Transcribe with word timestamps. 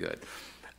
Good. 0.00 0.20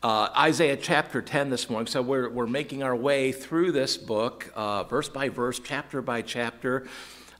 Uh, 0.02 0.30
Isaiah 0.36 0.76
chapter 0.76 1.22
10 1.22 1.52
this 1.52 1.70
morning. 1.70 1.86
So 1.86 2.02
we're, 2.02 2.28
we're 2.28 2.48
making 2.48 2.82
our 2.82 2.96
way 2.96 3.32
through 3.32 3.72
this 3.72 3.96
book, 3.96 4.52
uh, 4.56 4.84
verse 4.86 5.10
by 5.10 5.30
verse, 5.30 5.60
chapter 5.60 6.02
by 6.02 6.24
chapter. 6.24 6.88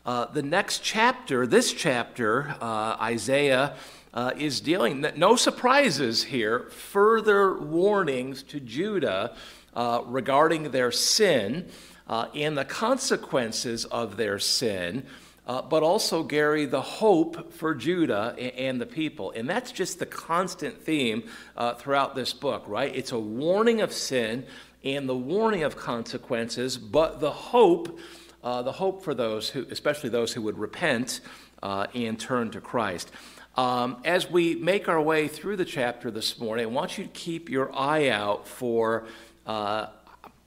Uh, 0.06 0.26
the 0.26 0.44
next 0.44 0.84
chapter, 0.84 1.48
this 1.48 1.74
chapter, 1.74 2.56
uh, 2.62 2.98
Isaiah 3.02 3.78
uh, 4.14 4.30
is 4.38 4.62
dealing, 4.62 5.04
no 5.16 5.36
surprises 5.36 6.26
here, 6.26 6.70
further 6.70 7.58
warnings 7.58 8.44
to 8.44 8.60
Judah 8.60 9.36
uh, 9.74 10.04
regarding 10.06 10.70
their 10.70 10.92
sin 10.92 11.68
and 12.08 12.56
the 12.56 12.66
consequences 12.66 13.86
of 13.86 14.18
their 14.18 14.38
sin 14.38 15.08
uh, 15.48 15.62
but 15.62 15.82
also, 15.82 16.24
Gary, 16.24 16.66
the 16.66 16.82
hope 16.82 17.52
for 17.54 17.74
Judah 17.74 18.36
and 18.38 18.80
the 18.80 18.86
people. 18.86 19.32
And 19.32 19.50
that's 19.50 19.72
just 19.72 20.00
the 20.00 20.06
constant 20.06 20.84
theme 20.84 21.24
uh, 21.58 21.74
throughout 21.74 22.16
this 22.16 22.32
book, 22.32 22.64
right? 22.68 22.96
It's 22.96 23.12
a 23.12 23.20
warning 23.20 23.82
of 23.82 23.92
sin 23.92 24.46
and 24.84 25.10
the 25.10 25.16
warning 25.16 25.64
of 25.64 25.76
consequences, 25.76 26.78
but 26.78 27.20
the 27.20 27.32
hope, 27.32 28.00
uh, 28.44 28.62
the 28.62 28.72
hope 28.72 29.04
for 29.04 29.14
those 29.14 29.50
who, 29.50 29.66
especially 29.72 30.10
those 30.10 30.32
who 30.34 30.44
would 30.44 30.58
repent 30.58 31.22
uh, 31.64 31.88
and 31.94 32.20
turn 32.20 32.52
to 32.52 32.62
Christ. 32.62 33.12
Um, 33.56 33.98
as 34.06 34.30
we 34.30 34.56
make 34.56 34.88
our 34.88 35.02
way 35.02 35.28
through 35.28 35.58
the 35.58 35.66
chapter 35.66 36.10
this 36.10 36.40
morning, 36.40 36.66
I 36.66 36.70
want 36.70 36.98
you 36.98 37.04
to 37.04 37.10
keep 37.10 37.50
your 37.50 37.76
eye 37.76 38.10
out 38.10 38.48
for 38.48 39.06
uh, 39.46 39.88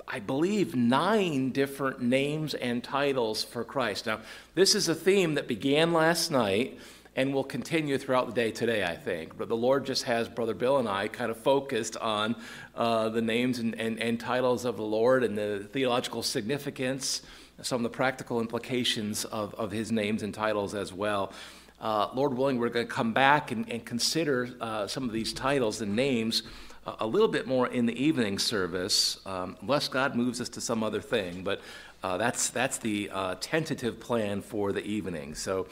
I 0.07 0.21
believe, 0.21 0.75
nine 0.75 1.51
different 1.51 2.03
names 2.03 2.55
and 2.55 2.85
titles 2.85 3.43
for 3.43 3.65
Christ. 3.65 4.07
Now, 4.07 4.21
this 4.55 4.75
is 4.75 4.89
a 4.89 4.95
theme 4.95 5.35
that 5.35 5.49
began 5.49 5.93
last 5.93 6.31
night 6.31 6.79
and 7.17 7.33
will 7.33 7.45
continue 7.45 7.97
throughout 7.97 8.27
the 8.27 8.33
day 8.33 8.51
today, 8.51 8.85
I 8.85 8.97
think. 8.97 9.39
But 9.39 9.49
the 9.49 9.57
Lord 9.57 9.87
just 9.87 10.03
has 10.05 10.29
Brother 10.29 10.55
Bill 10.55 10.79
and 10.79 10.89
I 10.89 11.09
kind 11.09 11.31
of 11.31 11.39
focused 11.39 11.97
on 11.97 12.37
uh, 12.75 13.09
the 13.09 13.23
names 13.23 13.59
and, 13.61 13.79
and, 13.81 14.01
and, 14.01 14.19
titles 14.19 14.65
of 14.65 14.77
the 14.77 14.83
Lord 14.83 15.23
and 15.23 15.39
the 15.39 15.69
theological 15.73 16.23
significance, 16.23 17.23
some 17.63 17.77
of 17.77 17.83
the 17.85 17.97
practical 17.97 18.41
implications 18.41 19.25
of, 19.25 19.55
of 19.55 19.71
his 19.71 19.93
names 19.93 20.23
and 20.23 20.35
titles 20.35 20.75
as 20.75 20.93
well. 20.93 21.33
Uh, 21.81 22.09
Lord 22.15 22.35
willing, 22.37 22.59
we're 22.59 22.69
going 22.69 22.87
to 22.87 22.93
come 22.93 23.13
back 23.13 23.53
and, 23.53 23.71
and 23.71 23.85
consider 23.85 24.49
uh, 24.61 24.87
some 24.87 25.05
of 25.05 25.13
these 25.13 25.33
titles 25.33 25.81
and 25.81 25.95
names 25.95 26.43
a 26.87 27.07
little 27.07 27.29
bit 27.29 27.47
more 27.47 27.67
in 27.69 27.87
the 27.87 28.03
evening 28.03 28.39
service, 28.39 29.19
um, 29.27 29.57
unless 29.61 29.89
God 29.89 30.15
moves 30.15 30.41
us 30.41 30.49
to 30.51 30.61
some 30.61 30.83
other 30.83 31.01
thing. 31.01 31.43
But 31.43 31.61
uh, 32.03 32.19
that's, 32.19 32.51
that's 32.51 32.79
the 32.79 33.11
uh, 33.13 33.37
tentative 33.41 33.99
plan 33.99 34.43
for 34.43 34.73
the 34.73 34.85
evening. 34.85 35.35
So 35.35 35.67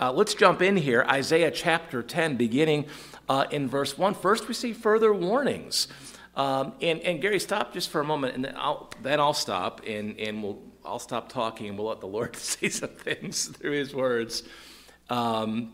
uh, 0.00 0.12
let's 0.12 0.34
jump 0.34 0.60
in 0.60 0.76
here. 0.76 1.06
Isaiah 1.08 1.50
chapter 1.50 2.02
10, 2.02 2.36
beginning 2.36 2.86
uh, 3.28 3.46
in 3.50 3.68
verse 3.68 3.96
1. 3.96 4.14
First, 4.14 4.48
we 4.48 4.54
see 4.54 4.72
further 4.72 5.14
warnings. 5.14 5.88
Um, 6.34 6.74
and, 6.82 7.00
and 7.00 7.22
Gary, 7.22 7.38
stop 7.38 7.72
just 7.72 7.88
for 7.88 8.00
a 8.00 8.04
moment, 8.04 8.34
and 8.34 8.44
then 8.44 8.54
I'll, 8.56 8.92
then 9.02 9.20
I'll 9.20 9.32
stop, 9.32 9.80
and, 9.86 10.18
and 10.18 10.42
we'll, 10.42 10.58
I'll 10.84 10.98
stop 10.98 11.30
talking, 11.30 11.68
and 11.68 11.78
we'll 11.78 11.88
let 11.88 12.00
the 12.00 12.06
Lord 12.06 12.36
say 12.36 12.68
some 12.68 12.90
things 12.90 13.46
through 13.46 13.72
his 13.72 13.94
words. 13.94 14.42
Um, 15.08 15.72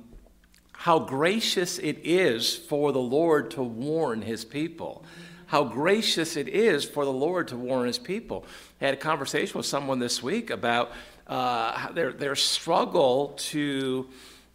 how 0.82 0.98
gracious 0.98 1.78
it 1.78 1.96
is 2.02 2.56
for 2.56 2.90
the 2.90 2.98
Lord 2.98 3.52
to 3.52 3.62
warn 3.62 4.20
his 4.20 4.44
people. 4.44 5.04
How 5.46 5.62
gracious 5.62 6.36
it 6.36 6.48
is 6.48 6.84
for 6.84 7.04
the 7.04 7.12
Lord 7.12 7.46
to 7.48 7.56
warn 7.56 7.86
his 7.86 8.00
people. 8.00 8.44
I 8.80 8.86
had 8.86 8.94
a 8.94 8.96
conversation 8.96 9.56
with 9.56 9.66
someone 9.66 10.00
this 10.00 10.24
week 10.24 10.50
about 10.50 10.90
uh, 11.28 11.92
their, 11.92 12.12
their 12.12 12.34
struggle 12.34 13.34
to 13.36 14.08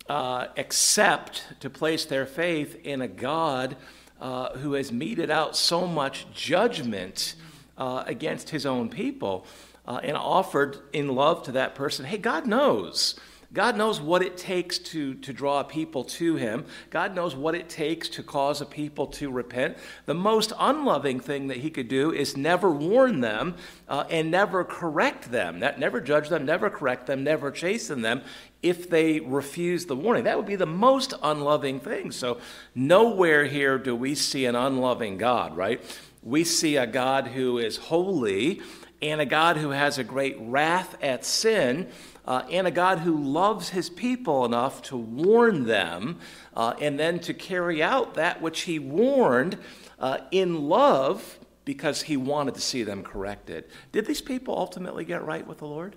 uh, 0.10 0.48
accept, 0.58 1.46
to 1.62 1.70
place 1.70 2.04
their 2.04 2.26
faith 2.26 2.78
in 2.84 3.02
a 3.02 3.08
God 3.08 3.78
uh, 4.20 4.50
who 4.58 4.74
has 4.74 4.92
meted 4.92 5.32
out 5.32 5.56
so 5.56 5.88
much 5.88 6.30
judgment 6.34 7.36
uh, 7.78 8.04
against 8.06 8.50
his 8.50 8.66
own 8.66 8.90
people 8.90 9.48
uh, 9.88 10.02
and 10.04 10.18
offered 10.18 10.78
in 10.92 11.08
love 11.08 11.44
to 11.44 11.54
that 11.54 11.74
person 11.74 12.04
hey, 12.04 12.18
God 12.18 12.46
knows. 12.46 13.18
God 13.54 13.78
knows 13.78 14.02
what 14.02 14.22
it 14.22 14.38
takes 14.38 14.78
to, 14.78 15.14
to 15.16 15.32
draw 15.32 15.64
people 15.64 16.04
to 16.04 16.36
Him. 16.36 16.66
God 16.90 17.16
knows 17.16 17.36
what 17.36 17.56
it 17.56 17.70
takes 17.70 18.10
to 18.10 18.24
cause 18.24 18.60
a 18.60 18.66
people 18.66 19.08
to 19.08 19.32
repent. 19.32 19.78
The 20.06 20.14
most 20.14 20.52
unloving 20.60 21.22
thing 21.22 21.48
that 21.48 21.58
He 21.58 21.70
could 21.70 21.88
do 21.88 22.12
is 22.12 22.36
never 22.36 22.70
warn 22.70 23.22
them 23.22 23.56
uh, 23.88 24.04
and 24.10 24.30
never 24.30 24.66
correct 24.66 25.32
them, 25.32 25.62
that, 25.62 25.80
never 25.80 26.02
judge 26.02 26.28
them, 26.28 26.46
never 26.46 26.70
correct 26.70 27.08
them, 27.08 27.24
never 27.24 27.50
chasten 27.52 28.02
them 28.02 28.22
if 28.62 28.90
they 28.90 29.22
refuse 29.22 29.86
the 29.86 29.96
warning. 29.96 30.26
That 30.26 30.36
would 30.38 30.46
be 30.46 30.56
the 30.56 30.66
most 30.66 31.14
unloving 31.24 31.80
thing. 31.80 32.12
So, 32.12 32.40
nowhere 32.76 33.46
here 33.46 33.78
do 33.78 33.96
we 33.96 34.16
see 34.16 34.46
an 34.46 34.56
unloving 34.56 35.18
God, 35.18 35.56
right? 35.56 35.82
We 36.22 36.44
see 36.44 36.76
a 36.76 36.88
God 36.88 37.28
who 37.28 37.60
is 37.60 37.78
holy 37.78 38.62
and 39.02 39.22
a 39.22 39.26
God 39.26 39.58
who 39.58 39.70
has 39.70 39.98
a 39.98 40.04
great 40.04 40.36
wrath 40.40 41.02
at 41.02 41.24
sin 41.24 41.88
uh, 42.28 42.44
and 42.52 42.68
a 42.68 42.72
God 42.72 43.00
who 43.00 43.18
loves 43.18 43.70
his 43.70 43.90
people 43.90 44.44
enough 44.46 44.82
to 44.84 44.98
warn 44.98 45.66
them 45.66 46.20
uh, 46.56 46.74
and 46.82 47.00
then 47.00 47.20
to 47.20 47.34
carry 47.34 47.82
out 47.82 48.16
that 48.16 48.42
which 48.42 48.62
he 48.62 48.78
warned 48.78 49.58
uh, 49.98 50.20
in 50.32 50.68
love 50.68 51.40
because 51.64 52.04
he 52.04 52.18
wanted 52.18 52.54
to 52.56 52.62
see 52.62 52.84
them 52.84 53.02
corrected. 53.02 53.66
Did 53.92 54.06
these 54.06 54.22
people 54.22 54.58
ultimately 54.58 55.06
get 55.06 55.24
right 55.24 55.48
with 55.48 55.60
the 55.60 55.68
Lord? 55.68 55.96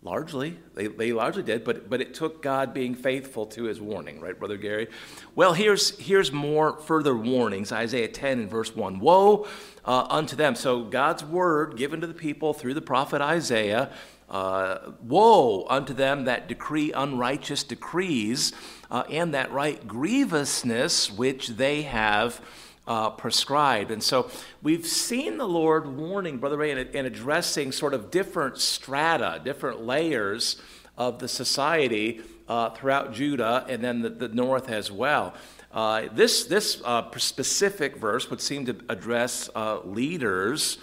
Largely, 0.00 0.56
they, 0.74 0.86
they 0.86 1.12
largely 1.12 1.42
did, 1.42 1.64
but, 1.64 1.90
but 1.90 2.00
it 2.00 2.14
took 2.14 2.40
God 2.40 2.72
being 2.72 2.94
faithful 2.94 3.46
to 3.46 3.64
his 3.64 3.80
warning, 3.80 4.20
right, 4.20 4.38
Brother 4.38 4.56
Gary? 4.56 4.86
Well, 5.34 5.54
here's, 5.54 5.98
here's 5.98 6.30
more 6.30 6.78
further 6.78 7.16
warnings 7.16 7.72
Isaiah 7.72 8.06
10 8.06 8.38
and 8.38 8.50
verse 8.50 8.76
1. 8.76 9.00
Woe 9.00 9.48
uh, 9.84 10.06
unto 10.08 10.36
them. 10.36 10.54
So, 10.54 10.84
God's 10.84 11.24
word 11.24 11.76
given 11.76 12.00
to 12.00 12.06
the 12.06 12.14
people 12.14 12.54
through 12.54 12.74
the 12.74 12.80
prophet 12.80 13.20
Isaiah 13.20 13.90
uh, 14.30 14.92
woe 15.02 15.66
unto 15.68 15.94
them 15.94 16.24
that 16.24 16.48
decree 16.48 16.92
unrighteous 16.92 17.62
decrees, 17.62 18.52
uh, 18.90 19.04
and 19.10 19.34
that 19.34 19.50
write 19.52 19.86
grievousness 19.88 21.10
which 21.10 21.48
they 21.48 21.82
have 21.82 22.40
uh, 22.86 23.10
prescribed. 23.10 23.90
And 23.90 24.02
so 24.02 24.30
we've 24.62 24.86
seen 24.86 25.36
the 25.36 25.48
Lord 25.48 25.96
warning, 25.96 26.38
Brother 26.38 26.56
Ray, 26.56 26.70
and, 26.70 27.06
addressing 27.06 27.72
sort 27.72 27.94
of 27.94 28.10
different 28.10 28.58
strata, 28.58 29.40
different 29.44 29.82
layers 29.82 30.60
of 30.96 31.18
the 31.18 31.28
society 31.28 32.20
uh, 32.48 32.70
throughout 32.70 33.12
Judah 33.12 33.64
and 33.68 33.84
then 33.84 34.00
the, 34.00 34.08
the 34.08 34.28
north 34.28 34.70
as 34.70 34.90
well. 34.90 35.34
Uh, 35.70 36.08
this 36.12 36.44
this 36.44 36.80
uh, 36.82 37.10
specific 37.18 37.96
verse 37.96 38.30
would 38.30 38.40
seem 38.40 38.64
to 38.64 38.76
address 38.88 39.50
leaders 39.84 40.78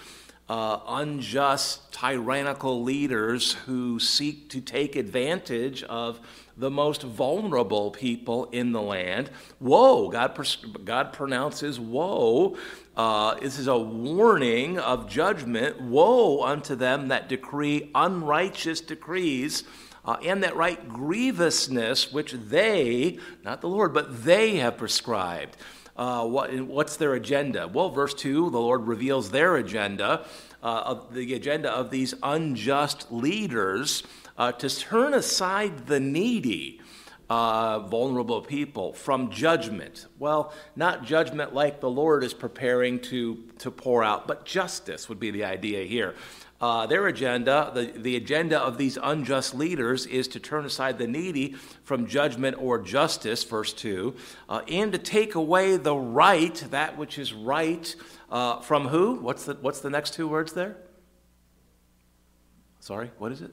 uh, 0.48 0.80
unjust, 0.88 1.92
tyrannical 1.92 2.84
leaders 2.84 3.54
who 3.54 4.00
seek 4.00 4.50
to 4.50 4.62
take 4.62 4.96
advantage 4.96 5.82
of 5.84 6.20
the 6.58 6.70
most 6.70 7.02
vulnerable 7.02 7.92
people 7.92 8.46
in 8.52 8.72
the 8.72 8.82
land. 8.82 9.30
Woe! 9.60 10.10
God, 10.10 10.40
God 10.86 11.14
pronounces 11.14 11.80
woe. 11.80 12.58
Uh, 12.96 13.36
this 13.36 13.60
is 13.60 13.68
a 13.68 13.78
warning 13.78 14.78
of 14.78 15.10
judgment. 15.10 15.82
Woe 15.82 16.44
unto 16.44 16.76
them 16.76 17.10
that 17.10 17.28
decree 17.28 17.90
unrighteous 17.96 18.82
decrees. 18.82 19.64
Uh, 20.06 20.18
and 20.24 20.44
that 20.44 20.56
write 20.56 20.88
grievousness 20.88 22.14
which 22.14 22.32
they, 22.34 23.18
not 23.44 23.62
the 23.62 23.68
Lord, 23.68 23.92
but 23.92 24.24
they 24.24 24.58
have 24.58 24.78
prescribed. 24.78 25.58
Uh, 25.96 26.26
what, 26.26 26.54
what's 26.62 26.98
their 26.98 27.14
agenda? 27.14 27.68
Well, 27.68 27.90
verse 27.90 28.14
2, 28.14 28.50
the 28.50 28.60
Lord 28.60 28.88
reveals 28.88 29.32
their 29.32 29.56
agenda, 29.56 30.26
uh, 30.62 30.84
of 30.86 31.14
the 31.14 31.34
agenda 31.34 31.72
of 31.72 31.90
these 31.90 32.14
unjust 32.22 33.12
leaders 33.12 34.04
uh, 34.38 34.52
to 34.54 34.70
turn 34.70 35.14
aside 35.14 35.88
the 35.88 36.00
needy. 36.00 36.82
Uh, 37.28 37.80
vulnerable 37.80 38.40
people 38.40 38.94
from 38.94 39.32
judgment. 39.32 40.06
Well, 40.20 40.54
not 40.76 41.04
judgment 41.04 41.56
like 41.56 41.80
the 41.80 41.90
Lord 41.90 42.24
is 42.24 42.36
preparing 42.36 43.00
to, 43.00 43.44
to 43.58 43.72
pour 43.72 44.04
out, 44.04 44.28
but 44.28 44.46
justice 44.46 45.10
would 45.10 45.20
be 45.20 45.32
the 45.32 45.44
idea 45.44 45.86
here. 45.86 46.14
Uh, 46.62 46.88
their 46.88 47.08
agenda, 47.08 47.70
the, 47.74 47.92
the 47.98 48.16
agenda 48.16 48.58
of 48.58 48.78
these 48.78 48.98
unjust 49.04 49.54
leaders, 49.54 50.06
is 50.06 50.28
to 50.30 50.40
turn 50.40 50.66
aside 50.66 50.98
the 50.98 51.08
needy 51.08 51.54
from 51.84 52.08
judgment 52.08 52.56
or 52.60 52.80
justice, 52.80 53.44
verse 53.44 53.74
2, 53.74 54.16
uh, 54.48 54.62
and 54.70 54.94
to 54.94 54.98
take 54.98 55.36
away 55.36 55.76
the 55.76 55.96
right, 55.96 56.56
that 56.72 56.98
which 56.98 57.20
is 57.20 57.34
right, 57.34 57.94
uh, 58.30 58.62
from 58.62 58.88
who? 58.88 59.16
What's 59.16 59.46
the, 59.46 59.56
what's 59.56 59.82
the 59.82 59.90
next 59.90 60.14
two 60.14 60.30
words 60.30 60.54
there? 60.54 60.78
Sorry, 62.80 63.12
what 63.18 63.32
is 63.32 63.42
it? 63.42 63.52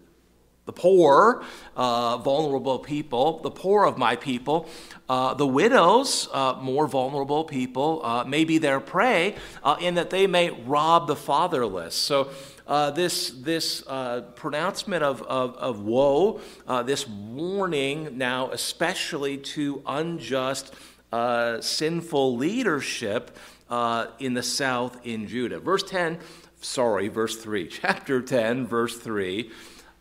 the 0.65 0.73
poor, 0.73 1.43
uh, 1.77 2.19
vulnerable 2.19 2.79
people, 2.79 3.41
the 3.41 3.51
poor 3.51 3.85
of 3.85 3.99
my 3.99 4.15
people, 4.15 4.69
uh, 5.09 5.35
the 5.35 5.47
widows, 5.47 6.29
uh, 6.33 6.55
more 6.61 6.87
vulnerable 6.87 7.43
people, 7.43 8.25
may 8.29 8.45
be 8.45 8.59
their 8.59 8.79
prey, 8.79 9.35
in 9.81 9.95
that 9.97 10.11
they 10.11 10.29
may 10.29 10.51
rob 10.51 11.09
the 11.09 11.17
fatherless. 11.17 11.97
So, 11.97 12.31
uh, 12.67 12.91
this, 12.91 13.31
this 13.31 13.83
pronouncement 14.37 15.03
of, 15.03 15.23
of, 15.23 15.57
of 15.57 15.81
woe, 15.83 16.41
this 16.85 17.09
warning 17.09 18.19
now, 18.19 18.51
especially 18.51 19.39
to 19.39 19.83
unjust, 19.87 20.75
sinful 21.61 22.37
leadership, 22.37 23.37
uh, 23.73 24.09
in 24.19 24.35
the 24.35 24.43
south 24.43 24.99
in 25.03 25.27
Judah. 25.27 25.59
Verse 25.59 25.83
10, 25.83 26.19
sorry, 26.61 27.09
verse 27.09 27.37
3, 27.37 27.67
chapter 27.71 28.21
10, 28.21 28.67
verse 28.67 28.99
3. 28.99 29.51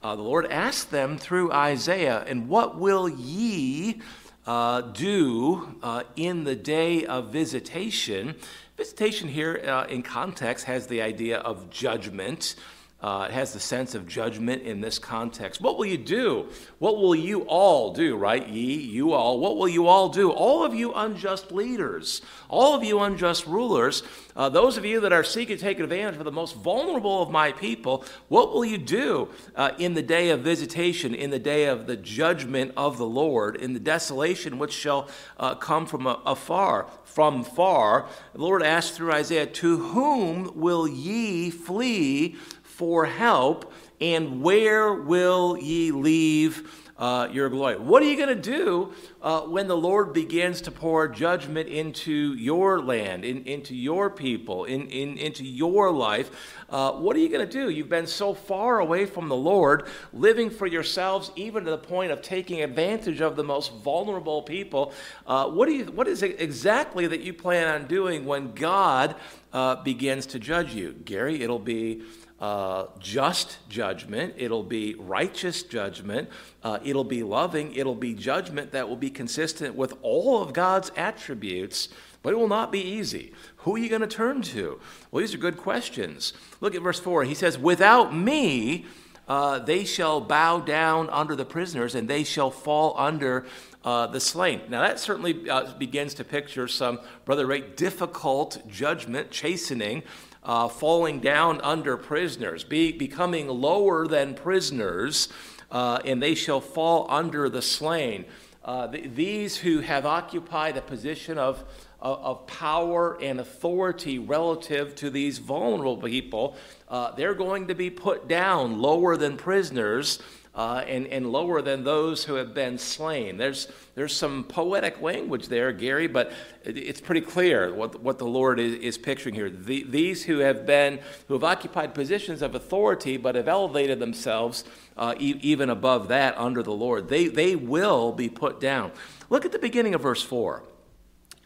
Uh, 0.04 0.16
the 0.16 0.22
Lord 0.22 0.46
asked 0.48 0.92
them 0.92 1.18
through 1.18 1.54
Isaiah, 1.54 2.24
And 2.28 2.50
what 2.50 2.78
will 2.78 3.08
ye 3.08 4.02
uh, 4.46 4.82
do 4.82 5.78
uh, 5.82 6.04
in 6.18 6.44
the 6.44 6.56
day 6.56 7.06
of 7.06 7.32
visitation? 7.32 8.36
Visitation 8.78 9.28
here 9.28 9.62
uh, 9.68 9.86
in 9.86 10.02
context 10.02 10.66
has 10.66 10.88
the 10.88 11.02
idea 11.02 11.40
of 11.40 11.70
judgment. 11.70 12.56
Uh, 13.02 13.26
it 13.28 13.34
has 13.34 13.52
the 13.52 13.60
sense 13.60 13.96
of 13.96 14.08
judgment 14.08 14.62
in 14.62 14.80
this 14.80 15.00
context. 15.00 15.60
What 15.60 15.78
will 15.78 15.88
you 15.88 15.98
do? 15.98 16.50
What 16.78 16.98
will 16.98 17.16
you 17.16 17.42
all 17.42 17.94
do, 17.94 18.16
right? 18.16 18.48
Ye, 18.48 18.76
you 18.76 19.14
all. 19.14 19.40
What 19.40 19.58
will 19.58 19.68
you 19.68 19.88
all 19.88 20.10
do? 20.10 20.30
All 20.30 20.64
of 20.64 20.76
you 20.76 20.94
unjust 20.94 21.52
leaders, 21.52 22.22
all 22.48 22.76
of 22.76 22.84
you 22.84 23.00
unjust 23.00 23.48
rulers, 23.48 24.04
uh, 24.36 24.50
those 24.50 24.78
of 24.78 24.86
you 24.86 25.00
that 25.02 25.12
are 25.12 25.24
seeking 25.24 25.58
to 25.58 25.62
take 25.62 25.80
advantage 25.80 26.18
of 26.18 26.26
the 26.26 26.32
most 26.32 26.56
vulnerable 26.56 27.24
of 27.24 27.32
my 27.32 27.52
people, 27.52 28.06
what 28.28 28.54
will 28.54 28.64
you 28.64 28.78
do 28.78 29.30
uh, 29.56 29.72
in 29.80 29.96
the 29.96 30.02
day 30.04 30.30
of 30.30 30.42
visitation, 30.42 31.16
in 31.16 31.32
the 31.32 31.40
day 31.40 31.66
of 31.66 31.88
the 31.88 31.98
judgment 31.98 32.72
of 32.78 32.98
the 33.00 33.06
Lord, 33.06 33.56
in 33.56 33.74
the 33.74 33.80
desolation 33.80 34.60
which 34.60 34.74
shall 34.74 35.10
uh, 35.40 35.56
come 35.56 35.86
from 35.88 36.06
afar? 36.06 36.88
From 37.04 37.44
far, 37.44 38.08
the 38.32 38.40
Lord 38.40 38.64
asked 38.64 38.94
through 38.94 39.12
Isaiah, 39.12 39.46
To 39.46 39.78
whom 39.78 40.52
will 40.56 40.88
ye 40.88 41.50
flee? 41.50 42.38
For 42.82 43.06
help, 43.06 43.72
and 44.00 44.42
where 44.42 44.92
will 44.92 45.56
ye 45.56 45.92
leave 45.92 46.68
uh, 46.98 47.28
your 47.32 47.48
glory? 47.48 47.78
What 47.78 48.02
are 48.02 48.08
you 48.08 48.18
going 48.18 48.36
to 48.36 48.42
do 48.42 48.92
uh, 49.22 49.42
when 49.42 49.68
the 49.68 49.78
Lord 49.78 50.14
begins 50.14 50.62
to 50.62 50.72
pour 50.72 51.08
judgment 51.08 51.70
into 51.70 52.34
your 52.34 52.82
land, 52.82 53.24
in, 53.24 53.44
into 53.46 53.76
your 53.76 54.10
people, 54.10 54.66
in, 54.66 54.88
in, 54.88 55.20
into 55.20 55.46
your 55.46 55.92
life? 55.92 56.32
Uh, 56.72 56.94
what 56.94 57.16
are 57.16 57.20
you 57.20 57.30
going 57.30 57.48
to 57.48 57.52
do? 57.52 57.70
You've 57.70 57.88
been 57.88 58.08
so 58.08 58.34
far 58.34 58.80
away 58.80 59.06
from 59.06 59.30
the 59.30 59.36
Lord, 59.36 59.88
living 60.12 60.50
for 60.50 60.66
yourselves, 60.66 61.32
even 61.36 61.66
to 61.66 61.70
the 61.70 61.78
point 61.78 62.12
of 62.12 62.24
taking 62.24 62.64
advantage 62.64 63.22
of 63.22 63.36
the 63.36 63.44
most 63.44 63.76
vulnerable 63.76 64.42
people. 64.42 64.92
Uh, 65.28 65.46
what, 65.50 65.68
do 65.68 65.74
you, 65.74 65.86
what 65.86 66.08
is 66.08 66.24
it 66.24 66.42
exactly 66.42 67.06
that 67.06 67.22
you 67.22 67.32
plan 67.32 67.68
on 67.68 67.86
doing 67.86 68.26
when 68.26 68.54
God 68.54 69.16
uh, 69.54 69.76
begins 69.84 70.26
to 70.28 70.40
judge 70.40 70.74
you? 70.74 70.94
Gary, 71.06 71.44
it'll 71.44 71.60
be 71.60 72.02
uh, 72.42 72.88
just 72.98 73.60
judgment, 73.70 74.34
it'll 74.36 74.64
be 74.64 74.96
righteous 74.96 75.62
judgment, 75.62 76.28
uh, 76.64 76.80
it'll 76.84 77.04
be 77.04 77.22
loving, 77.22 77.74
it'll 77.76 77.94
be 77.94 78.16
judgment 78.16 78.72
that 78.72 78.90
will 78.90 78.96
be 78.96 79.12
consistent 79.12 79.76
with 79.76 79.94
all 80.02 80.42
of 80.42 80.52
God's 80.52 80.92
attributes, 80.98 81.90
but 82.24 82.34
it 82.34 82.38
will 82.38 82.48
not 82.48 82.72
be 82.72 82.82
easy. 82.82 83.32
Who 83.58 83.76
are 83.76 83.78
you 83.78 83.90
going 83.90 84.02
to 84.02 84.08
turn 84.08 84.42
to? 84.42 84.80
Well, 85.12 85.22
these 85.22 85.36
are 85.36 85.38
good 85.38 85.58
questions. 85.58 86.34
Look 86.62 86.74
at 86.74 86.82
verse 86.82 87.00
4. 87.00 87.26
He 87.26 87.36
says, 87.36 87.60
Without 87.60 88.16
me, 88.16 88.86
uh, 89.28 89.60
they 89.60 89.86
shall 89.86 90.20
bow 90.20 90.62
down 90.62 91.12
under 91.12 91.36
the 91.36 91.46
prisoners, 91.46 91.94
and 91.94 92.08
they 92.08 92.24
shall 92.24 92.50
fall 92.50 92.96
under 92.98 93.46
uh, 93.84 94.08
the 94.08 94.20
slain. 94.20 94.62
Now, 94.68 94.82
that 94.82 95.00
certainly 95.00 95.48
uh, 95.48 95.74
begins 95.78 96.16
to 96.16 96.24
picture 96.24 96.68
some, 96.68 97.00
Brother 97.24 97.46
Ray, 97.46 97.62
difficult 97.62 98.68
judgment, 98.68 99.30
chastening 99.30 100.02
uh, 100.44 100.68
falling 100.68 101.20
down 101.20 101.62
under 101.62 101.98
prisoners, 101.98 102.64
be, 102.64 102.92
becoming 102.92 103.48
lower 103.48 104.08
than 104.08 104.34
prisoners, 104.34 105.30
uh, 105.72 106.00
and 106.06 106.22
they 106.22 106.36
shall 106.36 106.62
fall 106.62 107.06
under 107.10 107.50
the 107.50 107.62
slain. 107.62 108.26
Uh, 108.64 108.88
th- 108.88 109.12
these 109.16 109.58
who 109.58 109.80
have 109.80 110.06
occupied 110.06 110.78
a 110.78 110.82
position 110.82 111.38
of, 111.38 111.64
of, 112.00 112.20
of, 112.20 112.48
power 112.48 113.18
and 113.22 113.40
authority 113.40 114.20
relative 114.20 114.96
to 114.96 115.10
these 115.10 115.40
vulnerable 115.40 115.98
people, 115.98 116.56
uh, 116.90 117.12
they're 117.12 117.34
going 117.34 117.68
to 117.68 117.76
be 117.76 117.90
put 117.90 118.28
down 118.28 118.80
lower 118.80 119.18
than 119.18 119.38
prisoners 119.38 120.20
uh, 120.54 120.84
and, 120.86 121.08
and 121.08 121.32
lower 121.32 121.62
than 121.62 121.84
those 121.84 122.26
who 122.26 122.34
have 122.36 122.54
been 122.54 122.78
slain. 122.78 123.38
There's, 123.38 123.70
there's 123.96 124.14
some 124.14 124.44
poetic 124.44 125.02
language 125.02 125.48
there, 125.48 125.72
Gary, 125.72 126.08
but 126.08 126.34
it's 126.64 127.00
pretty 127.00 127.22
clear 127.22 127.74
what, 127.74 128.02
what 128.02 128.18
the 128.18 128.26
Lord 128.26 128.60
is, 128.60 128.74
is 128.76 128.98
picturing 128.98 129.34
here. 129.34 129.50
The, 129.50 129.84
these 129.84 130.24
who 130.26 130.40
have 130.40 130.66
been, 130.66 131.00
who 131.28 131.36
have 131.36 131.46
occupied 131.46 131.94
positions 131.94 132.42
of 132.42 132.54
authority 132.54 133.16
but 133.16 133.36
have 133.36 133.48
elevated 133.48 134.00
themselves 134.00 134.66
uh, 134.98 135.16
e- 135.18 135.40
even 135.42 135.70
above 135.70 136.10
that 136.10 136.38
under 136.38 136.62
the 136.62 136.74
Lord, 136.74 137.08
they, 137.08 137.28
they 137.28 137.56
will 137.56 138.12
be 138.12 138.28
put 138.28 138.60
down. 138.60 138.92
Look 139.30 139.46
at 139.46 139.54
the 139.54 139.60
beginning 139.60 139.96
of 139.96 140.02
verse 140.02 140.22
4. 140.22 140.64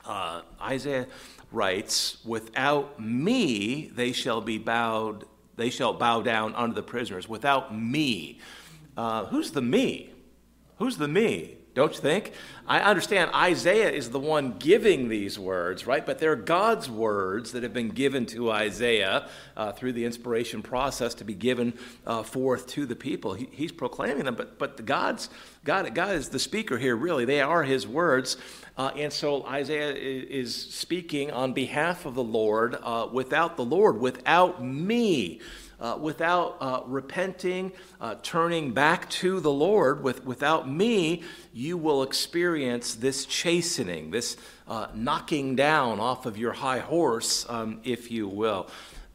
Uh, 0.03 0.41
Isaiah 0.59 1.05
writes, 1.51 2.17
Without 2.25 2.99
me 2.99 3.91
they 3.93 4.13
shall 4.13 4.41
be 4.41 4.57
bowed, 4.57 5.25
they 5.57 5.69
shall 5.69 5.93
bow 5.93 6.23
down 6.23 6.55
under 6.55 6.73
the 6.73 6.83
prisoners. 6.83 7.29
Without 7.29 7.75
me. 7.75 8.39
Uh, 8.97 9.25
who's 9.25 9.51
the 9.51 9.61
me? 9.61 10.11
Who's 10.77 10.97
the 10.97 11.07
me? 11.07 11.57
Don't 11.75 11.93
you 11.93 11.99
think? 11.99 12.31
I 12.65 12.79
understand 12.79 13.31
Isaiah 13.35 13.91
is 13.91 14.09
the 14.09 14.19
one 14.19 14.55
giving 14.59 15.09
these 15.09 15.37
words, 15.37 15.85
right? 15.85 16.05
But 16.05 16.19
they're 16.19 16.37
God's 16.37 16.89
words 16.89 17.51
that 17.51 17.63
have 17.63 17.73
been 17.73 17.89
given 17.89 18.25
to 18.27 18.49
Isaiah 18.49 19.27
uh, 19.57 19.73
through 19.73 19.91
the 19.91 20.05
inspiration 20.05 20.61
process 20.61 21.13
to 21.15 21.25
be 21.25 21.33
given 21.33 21.73
uh, 22.07 22.23
forth 22.23 22.67
to 22.67 22.85
the 22.85 22.95
people. 22.95 23.33
He, 23.33 23.49
he's 23.51 23.73
proclaiming 23.73 24.23
them, 24.23 24.35
but 24.35 24.57
but 24.57 24.77
the 24.77 24.83
God's 24.83 25.29
God 25.65 25.93
God 25.93 26.15
is 26.15 26.29
the 26.29 26.39
speaker 26.39 26.77
here. 26.77 26.95
Really, 26.95 27.25
they 27.25 27.41
are 27.41 27.63
His 27.63 27.85
words, 27.85 28.37
uh, 28.77 28.91
and 28.95 29.11
so 29.11 29.45
Isaiah 29.45 29.93
is 29.93 30.55
speaking 30.55 31.29
on 31.31 31.51
behalf 31.51 32.05
of 32.05 32.15
the 32.15 32.23
Lord. 32.23 32.77
Uh, 32.81 33.09
without 33.11 33.57
the 33.57 33.65
Lord, 33.65 33.99
without 33.99 34.63
me 34.63 35.41
uh, 35.79 35.97
without 35.99 36.57
uh, 36.59 36.81
repenting, 36.85 37.71
uh, 37.99 38.15
turning 38.23 38.73
back 38.73 39.09
to 39.09 39.39
the 39.39 39.51
Lord, 39.51 40.03
with, 40.03 40.25
without 40.25 40.69
me, 40.69 41.23
you 41.53 41.77
will 41.77 42.03
experience 42.03 42.95
this 42.95 43.25
chastening, 43.25 44.11
this 44.11 44.37
uh, 44.67 44.87
knocking 44.93 45.55
down 45.55 45.99
off 45.99 46.25
of 46.25 46.37
your 46.37 46.53
high 46.53 46.79
horse, 46.79 47.45
um, 47.49 47.81
if 47.83 48.11
you 48.11 48.27
will. 48.27 48.67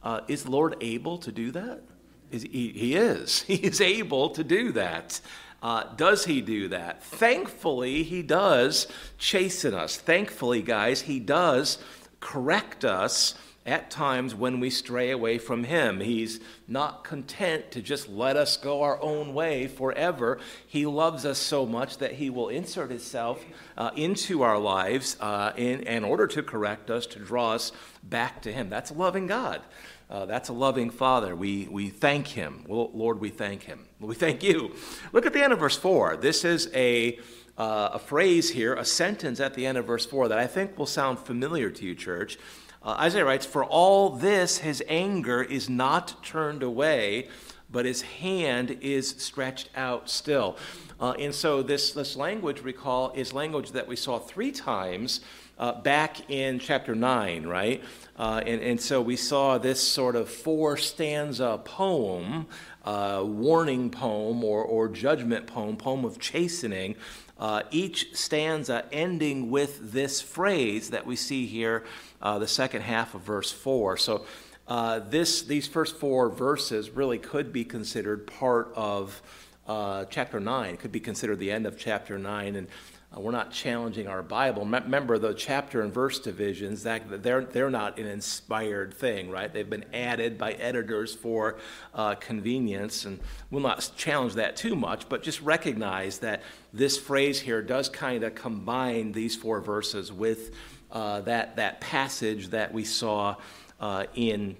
Uh, 0.02 0.20
is 0.28 0.46
Lord 0.48 0.76
able 0.80 1.18
to 1.18 1.32
do 1.32 1.50
that? 1.52 1.82
Is, 2.30 2.42
he, 2.42 2.68
he 2.68 2.94
is. 2.94 3.42
He 3.46 3.54
is 3.54 3.80
able 3.80 4.30
to 4.30 4.44
do 4.44 4.72
that. 4.72 5.20
Uh, 5.62 5.84
does 5.96 6.24
he 6.24 6.40
do 6.40 6.68
that? 6.68 7.02
Thankfully, 7.04 8.02
he 8.02 8.22
does 8.22 8.86
chasten 9.18 9.74
us. 9.74 9.96
Thankfully, 9.96 10.62
guys, 10.62 11.02
he 11.02 11.20
does 11.20 11.78
correct 12.20 12.84
us 12.84 13.34
at 13.66 13.90
times 13.90 14.34
when 14.34 14.58
we 14.58 14.70
stray 14.70 15.10
away 15.10 15.38
from 15.38 15.64
Him. 15.64 16.00
He's 16.00 16.40
not 16.66 17.04
content 17.04 17.70
to 17.72 17.82
just 17.82 18.08
let 18.08 18.36
us 18.36 18.56
go 18.56 18.82
our 18.82 19.00
own 19.02 19.34
way 19.34 19.66
forever. 19.66 20.38
He 20.66 20.86
loves 20.86 21.26
us 21.26 21.38
so 21.38 21.66
much 21.66 21.98
that 21.98 22.12
He 22.12 22.30
will 22.30 22.48
insert 22.48 22.90
Himself 22.90 23.44
uh, 23.76 23.90
into 23.94 24.42
our 24.42 24.58
lives 24.58 25.16
uh, 25.20 25.52
in, 25.56 25.82
in 25.82 26.04
order 26.04 26.26
to 26.28 26.42
correct 26.42 26.90
us, 26.90 27.06
to 27.06 27.18
draw 27.18 27.52
us 27.52 27.72
back 28.02 28.42
to 28.42 28.52
Him. 28.52 28.70
That's 28.70 28.90
a 28.90 28.94
loving 28.94 29.26
God. 29.26 29.60
Uh, 30.08 30.26
that's 30.26 30.48
a 30.48 30.52
loving 30.52 30.90
Father. 30.90 31.36
We, 31.36 31.68
we 31.70 31.90
thank 31.90 32.28
Him. 32.28 32.64
Lord, 32.66 33.20
we 33.20 33.28
thank 33.28 33.62
Him. 33.64 33.86
We 34.00 34.14
thank 34.14 34.42
you. 34.42 34.74
Look 35.12 35.26
at 35.26 35.32
the 35.32 35.44
end 35.44 35.52
of 35.52 35.60
verse 35.60 35.76
4. 35.76 36.16
This 36.16 36.44
is 36.44 36.70
a 36.74 37.18
uh, 37.58 37.90
a 37.92 37.98
phrase 37.98 38.48
here, 38.48 38.72
a 38.74 38.84
sentence 38.86 39.38
at 39.38 39.52
the 39.52 39.66
end 39.66 39.76
of 39.76 39.86
verse 39.86 40.06
4 40.06 40.28
that 40.28 40.38
I 40.38 40.46
think 40.46 40.78
will 40.78 40.86
sound 40.86 41.18
familiar 41.18 41.68
to 41.68 41.84
you, 41.84 41.94
church. 41.94 42.38
Uh, 42.82 42.96
Isaiah 42.98 43.24
writes, 43.24 43.44
For 43.44 43.64
all 43.64 44.10
this 44.10 44.58
his 44.58 44.82
anger 44.88 45.42
is 45.42 45.68
not 45.68 46.24
turned 46.24 46.62
away, 46.62 47.28
but 47.70 47.84
his 47.84 48.02
hand 48.02 48.78
is 48.80 49.08
stretched 49.08 49.68
out 49.76 50.08
still. 50.08 50.56
Uh, 50.98 51.12
and 51.12 51.34
so 51.34 51.62
this, 51.62 51.92
this 51.92 52.16
language, 52.16 52.62
recall, 52.62 53.12
is 53.14 53.32
language 53.32 53.72
that 53.72 53.86
we 53.86 53.96
saw 53.96 54.18
three 54.18 54.50
times 54.50 55.20
uh, 55.58 55.72
back 55.80 56.30
in 56.30 56.58
chapter 56.58 56.94
9, 56.94 57.46
right? 57.46 57.84
Uh, 58.16 58.42
and, 58.46 58.62
and 58.62 58.80
so 58.80 59.00
we 59.00 59.14
saw 59.14 59.58
this 59.58 59.80
sort 59.80 60.16
of 60.16 60.28
four 60.28 60.76
stanza 60.76 61.60
poem, 61.64 62.46
uh, 62.84 63.22
warning 63.24 63.90
poem 63.90 64.42
or, 64.42 64.64
or 64.64 64.88
judgment 64.88 65.46
poem, 65.46 65.76
poem 65.76 66.04
of 66.04 66.18
chastening, 66.18 66.96
uh, 67.40 67.62
each 67.70 68.14
stanza 68.14 68.84
ending 68.92 69.50
with 69.50 69.92
this 69.92 70.20
phrase 70.20 70.90
that 70.90 71.06
we 71.06 71.16
see 71.16 71.46
here, 71.46 71.84
uh, 72.22 72.38
the 72.38 72.46
second 72.46 72.82
half 72.82 73.14
of 73.14 73.22
verse 73.22 73.50
4. 73.50 73.96
So, 73.96 74.26
uh, 74.68 75.00
this, 75.00 75.42
these 75.42 75.66
first 75.66 75.96
four 75.96 76.28
verses 76.28 76.90
really 76.90 77.18
could 77.18 77.52
be 77.52 77.64
considered 77.64 78.26
part 78.28 78.70
of 78.76 79.20
uh, 79.66 80.04
chapter 80.04 80.38
9, 80.38 80.74
it 80.74 80.80
could 80.80 80.92
be 80.92 81.00
considered 81.00 81.38
the 81.38 81.50
end 81.50 81.66
of 81.66 81.76
chapter 81.78 82.18
9. 82.18 82.56
And 82.56 82.68
uh, 83.14 83.20
we're 83.20 83.32
not 83.32 83.50
challenging 83.50 84.06
our 84.06 84.22
Bible. 84.22 84.64
Remember 84.64 85.18
the 85.18 85.34
chapter 85.34 85.82
and 85.82 85.92
verse 85.92 86.20
divisions, 86.20 86.84
that 86.84 87.22
they're, 87.22 87.44
they're 87.44 87.70
not 87.70 87.98
an 87.98 88.06
inspired 88.06 88.94
thing, 88.94 89.30
right? 89.30 89.52
They've 89.52 89.68
been 89.68 89.86
added 89.92 90.38
by 90.38 90.52
editors 90.52 91.14
for 91.14 91.58
uh, 91.94 92.14
convenience, 92.14 93.04
and 93.04 93.18
we'll 93.50 93.62
not 93.62 93.90
challenge 93.96 94.34
that 94.34 94.56
too 94.56 94.76
much, 94.76 95.08
but 95.08 95.22
just 95.22 95.40
recognize 95.42 96.18
that 96.20 96.42
this 96.72 96.98
phrase 96.98 97.40
here 97.40 97.62
does 97.62 97.88
kind 97.88 98.22
of 98.22 98.34
combine 98.34 99.12
these 99.12 99.34
four 99.34 99.60
verses 99.60 100.12
with 100.12 100.52
uh, 100.92 101.20
that, 101.22 101.56
that 101.56 101.80
passage 101.80 102.48
that 102.50 102.72
we 102.72 102.84
saw 102.84 103.34
uh, 103.80 104.04
in 104.14 104.56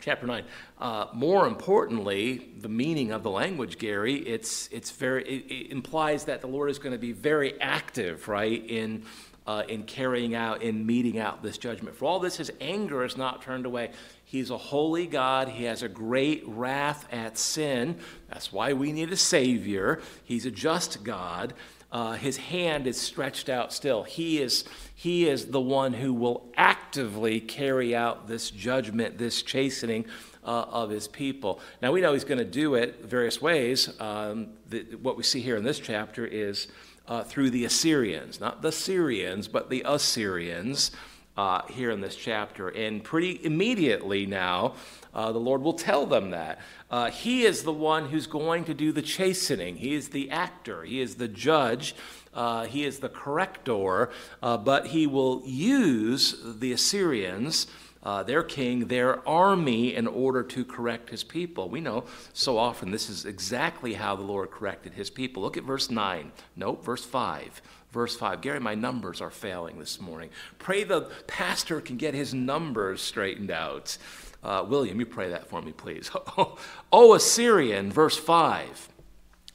chapter 0.00 0.26
9. 0.26 0.44
Uh, 0.78 1.06
more 1.12 1.46
importantly, 1.46 2.50
the 2.58 2.68
meaning 2.68 3.12
of 3.12 3.22
the 3.22 3.30
language, 3.30 3.78
Gary, 3.78 4.16
it's, 4.16 4.68
it's 4.72 4.90
very, 4.90 5.24
it, 5.24 5.52
it 5.52 5.70
implies 5.72 6.24
that 6.24 6.40
the 6.40 6.46
Lord 6.46 6.70
is 6.70 6.78
going 6.78 6.92
to 6.92 6.98
be 6.98 7.12
very 7.12 7.60
active, 7.60 8.28
right, 8.28 8.64
in, 8.68 9.04
uh, 9.46 9.62
in 9.68 9.84
carrying 9.84 10.34
out, 10.34 10.62
in 10.62 10.86
meeting 10.86 11.18
out 11.18 11.42
this 11.42 11.58
judgment. 11.58 11.96
For 11.96 12.04
all 12.04 12.18
this, 12.18 12.36
his 12.36 12.50
anger 12.60 13.04
is 13.04 13.16
not 13.16 13.42
turned 13.42 13.66
away. 13.66 13.90
He's 14.24 14.50
a 14.50 14.58
holy 14.58 15.06
God. 15.06 15.48
He 15.48 15.64
has 15.64 15.82
a 15.82 15.88
great 15.88 16.42
wrath 16.46 17.06
at 17.12 17.38
sin. 17.38 17.98
That's 18.28 18.52
why 18.52 18.72
we 18.72 18.92
need 18.92 19.12
a 19.12 19.16
Savior. 19.16 20.00
He's 20.24 20.46
a 20.46 20.50
just 20.50 21.04
God. 21.04 21.54
Uh, 21.92 22.12
his 22.14 22.36
hand 22.36 22.86
is 22.86 23.00
stretched 23.00 23.48
out 23.48 23.72
still. 23.72 24.02
He 24.02 24.42
is, 24.42 24.64
he 24.94 25.28
is 25.28 25.46
the 25.46 25.60
one 25.60 25.94
who 25.94 26.12
will 26.12 26.44
actively 26.56 27.40
carry 27.40 27.94
out 27.94 28.26
this 28.26 28.50
judgment, 28.50 29.18
this 29.18 29.42
chastening 29.42 30.04
uh, 30.44 30.62
of 30.62 30.90
his 30.90 31.08
people. 31.08 31.60
Now, 31.80 31.92
we 31.92 32.00
know 32.00 32.12
he's 32.12 32.24
going 32.24 32.38
to 32.38 32.44
do 32.44 32.74
it 32.74 33.04
various 33.04 33.40
ways. 33.40 33.88
Um, 34.00 34.48
the, 34.68 34.82
what 35.00 35.16
we 35.16 35.22
see 35.22 35.40
here 35.40 35.56
in 35.56 35.64
this 35.64 35.78
chapter 35.78 36.26
is 36.26 36.68
uh, 37.08 37.22
through 37.22 37.50
the 37.50 37.64
Assyrians, 37.64 38.40
not 38.40 38.62
the 38.62 38.72
Syrians, 38.72 39.48
but 39.48 39.70
the 39.70 39.82
Assyrians. 39.86 40.90
Uh, 41.36 41.60
here 41.66 41.90
in 41.90 42.00
this 42.00 42.16
chapter. 42.16 42.70
And 42.70 43.04
pretty 43.04 43.38
immediately 43.44 44.24
now, 44.24 44.72
uh, 45.16 45.32
the 45.32 45.40
Lord 45.40 45.62
will 45.62 45.72
tell 45.72 46.04
them 46.04 46.30
that. 46.30 46.58
Uh, 46.90 47.10
he 47.10 47.44
is 47.44 47.62
the 47.62 47.72
one 47.72 48.10
who's 48.10 48.26
going 48.26 48.64
to 48.64 48.74
do 48.74 48.92
the 48.92 49.00
chastening. 49.00 49.76
He 49.76 49.94
is 49.94 50.10
the 50.10 50.30
actor, 50.30 50.84
he 50.84 51.00
is 51.00 51.14
the 51.14 51.26
judge, 51.26 51.96
uh, 52.34 52.66
he 52.66 52.84
is 52.84 52.98
the 52.98 53.08
corrector, 53.08 54.10
uh, 54.42 54.58
but 54.58 54.88
he 54.88 55.06
will 55.06 55.42
use 55.46 56.36
the 56.44 56.70
Assyrians. 56.70 57.66
Uh, 58.02 58.22
their 58.22 58.44
king, 58.44 58.86
their 58.86 59.26
army, 59.28 59.92
in 59.92 60.06
order 60.06 60.44
to 60.44 60.64
correct 60.64 61.10
his 61.10 61.24
people. 61.24 61.68
We 61.68 61.80
know 61.80 62.04
so 62.32 62.56
often 62.56 62.92
this 62.92 63.10
is 63.10 63.24
exactly 63.24 63.94
how 63.94 64.14
the 64.14 64.22
Lord 64.22 64.52
corrected 64.52 64.92
his 64.92 65.10
people. 65.10 65.42
Look 65.42 65.56
at 65.56 65.64
verse 65.64 65.90
9. 65.90 66.30
Nope, 66.54 66.84
verse 66.84 67.04
5. 67.04 67.60
Verse 67.90 68.14
5. 68.14 68.42
Gary, 68.42 68.60
my 68.60 68.76
numbers 68.76 69.20
are 69.20 69.30
failing 69.30 69.80
this 69.80 70.00
morning. 70.00 70.30
Pray 70.58 70.84
the 70.84 71.10
pastor 71.26 71.80
can 71.80 71.96
get 71.96 72.14
his 72.14 72.32
numbers 72.32 73.00
straightened 73.02 73.50
out. 73.50 73.98
Uh, 74.46 74.62
William, 74.62 75.00
you 75.00 75.06
pray 75.06 75.30
that 75.30 75.48
for 75.48 75.60
me, 75.60 75.72
please. 75.72 76.08
o 76.92 77.14
Assyrian, 77.14 77.90
verse 77.90 78.16
5. 78.16 78.88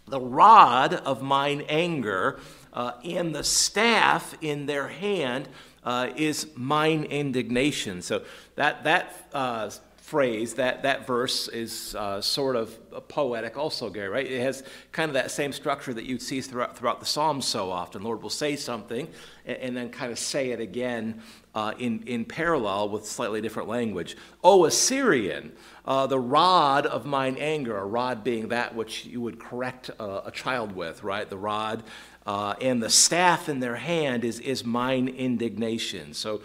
The 0.08 0.20
rod 0.20 0.94
of 0.94 1.22
mine 1.22 1.64
anger 1.70 2.42
uh, 2.74 2.92
and 3.02 3.34
the 3.34 3.46
staff 3.46 4.36
in 4.42 4.66
their 4.66 4.90
hand 4.90 5.48
uh, 5.86 6.10
is 6.18 6.48
mine 6.56 7.06
indignation. 7.06 8.02
So 8.02 8.24
that, 8.56 8.84
that 8.84 9.30
uh, 9.34 9.70
phrase, 10.12 10.56
that, 10.56 10.84
that 10.84 11.08
verse 11.08 11.48
is 11.48 11.96
uh, 11.96 12.20
sort 12.20 12.58
of 12.58 13.08
poetic 13.08 13.56
also, 13.56 13.90
Gary, 13.90 14.10
right? 14.10 14.30
It 14.30 14.42
has 14.42 14.62
kind 14.92 15.08
of 15.10 15.14
that 15.14 15.32
same 15.32 15.54
structure 15.54 15.94
that 15.94 16.04
you'd 16.04 16.22
see 16.22 16.42
throughout, 16.42 16.78
throughout 16.78 17.00
the 17.00 17.06
Psalms 17.06 17.46
so 17.46 17.72
often. 17.72 18.04
Lord 18.04 18.22
will 18.22 18.30
say 18.30 18.58
something 18.58 19.08
and, 19.46 19.58
and 19.58 19.78
then 19.78 19.90
kind 19.90 20.12
of 20.12 20.20
say 20.20 20.50
it 20.50 20.60
again 20.60 21.22
uh, 21.56 21.72
in, 21.80 22.04
in 22.08 22.26
parallel 22.26 22.90
with 22.90 23.06
slightly 23.06 23.40
different 23.40 23.70
language. 23.70 24.18
O 24.44 24.66
Assyrian, 24.66 25.54
uh, 25.86 26.08
the 26.08 26.20
rod 26.20 26.86
of 26.86 27.06
mine 27.06 27.38
anger, 27.40 27.78
a 27.78 27.86
rod 27.86 28.22
being 28.22 28.50
that 28.50 28.76
which 28.76 29.06
you 29.06 29.22
would 29.22 29.40
correct 29.40 29.92
a, 29.98 30.28
a 30.28 30.32
child 30.34 30.76
with, 30.76 31.04
right? 31.04 31.30
The 31.30 31.38
rod 31.38 31.84
uh, 32.26 32.56
and 32.60 32.84
the 32.84 32.90
staff 32.90 33.48
in 33.48 33.62
their 33.62 33.78
hand 33.78 34.26
is, 34.26 34.42
is 34.42 34.66
mine 34.66 35.08
indignation. 35.08 36.14
So 36.14 36.42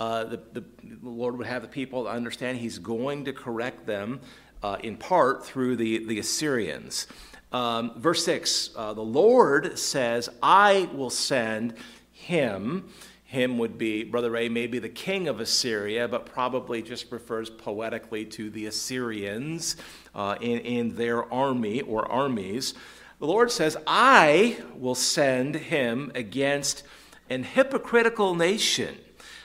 uh, 0.00 0.24
the, 0.24 0.40
the, 0.54 0.64
Lord 1.02 1.36
would 1.36 1.46
have 1.46 1.60
the 1.60 1.68
people 1.68 2.08
understand 2.08 2.58
He's 2.58 2.78
going 2.78 3.26
to 3.26 3.34
correct 3.34 3.86
them 3.86 4.20
uh, 4.62 4.78
in 4.82 4.96
part 4.96 5.44
through 5.44 5.76
the, 5.76 6.04
the 6.06 6.18
Assyrians. 6.18 7.06
Um, 7.52 8.00
verse 8.00 8.24
6 8.24 8.70
uh, 8.76 8.94
the 8.94 9.02
Lord 9.02 9.78
says, 9.78 10.30
I 10.42 10.88
will 10.94 11.10
send 11.10 11.74
him. 12.12 12.88
Him 13.24 13.58
would 13.58 13.76
be, 13.76 14.02
Brother 14.02 14.30
Ray, 14.30 14.48
maybe 14.48 14.78
the 14.78 14.88
king 14.88 15.28
of 15.28 15.38
Assyria, 15.38 16.08
but 16.08 16.26
probably 16.26 16.82
just 16.82 17.12
refers 17.12 17.50
poetically 17.50 18.24
to 18.24 18.50
the 18.50 18.66
Assyrians 18.66 19.76
uh, 20.14 20.36
in, 20.40 20.60
in 20.60 20.96
their 20.96 21.32
army 21.32 21.82
or 21.82 22.10
armies. 22.10 22.74
The 23.18 23.26
Lord 23.26 23.52
says, 23.52 23.76
I 23.86 24.56
will 24.74 24.94
send 24.94 25.54
him 25.54 26.10
against 26.14 26.84
an 27.28 27.44
hypocritical 27.44 28.34
nation 28.34 28.96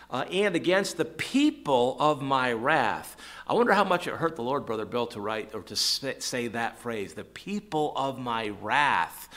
uh, 0.10 0.26
and 0.32 0.56
against 0.56 0.98
the 0.98 1.06
people 1.06 1.98
of 2.00 2.22
my 2.22 2.52
wrath. 2.52 3.18
I 3.48 3.54
wonder 3.54 3.74
how 3.74 3.84
much 3.84 4.08
it 4.08 4.14
hurt 4.16 4.36
the 4.36 4.44
Lord, 4.44 4.66
Brother 4.66 4.86
Bill, 4.86 5.08
to 5.08 5.22
write 5.22 5.54
or 5.54 5.62
to 5.64 5.76
say 5.76 6.48
that 6.48 6.78
phrase, 6.80 7.14
the 7.14 7.24
people 7.24 7.94
of 7.96 8.18
my 8.20 8.50
wrath. 8.62 9.30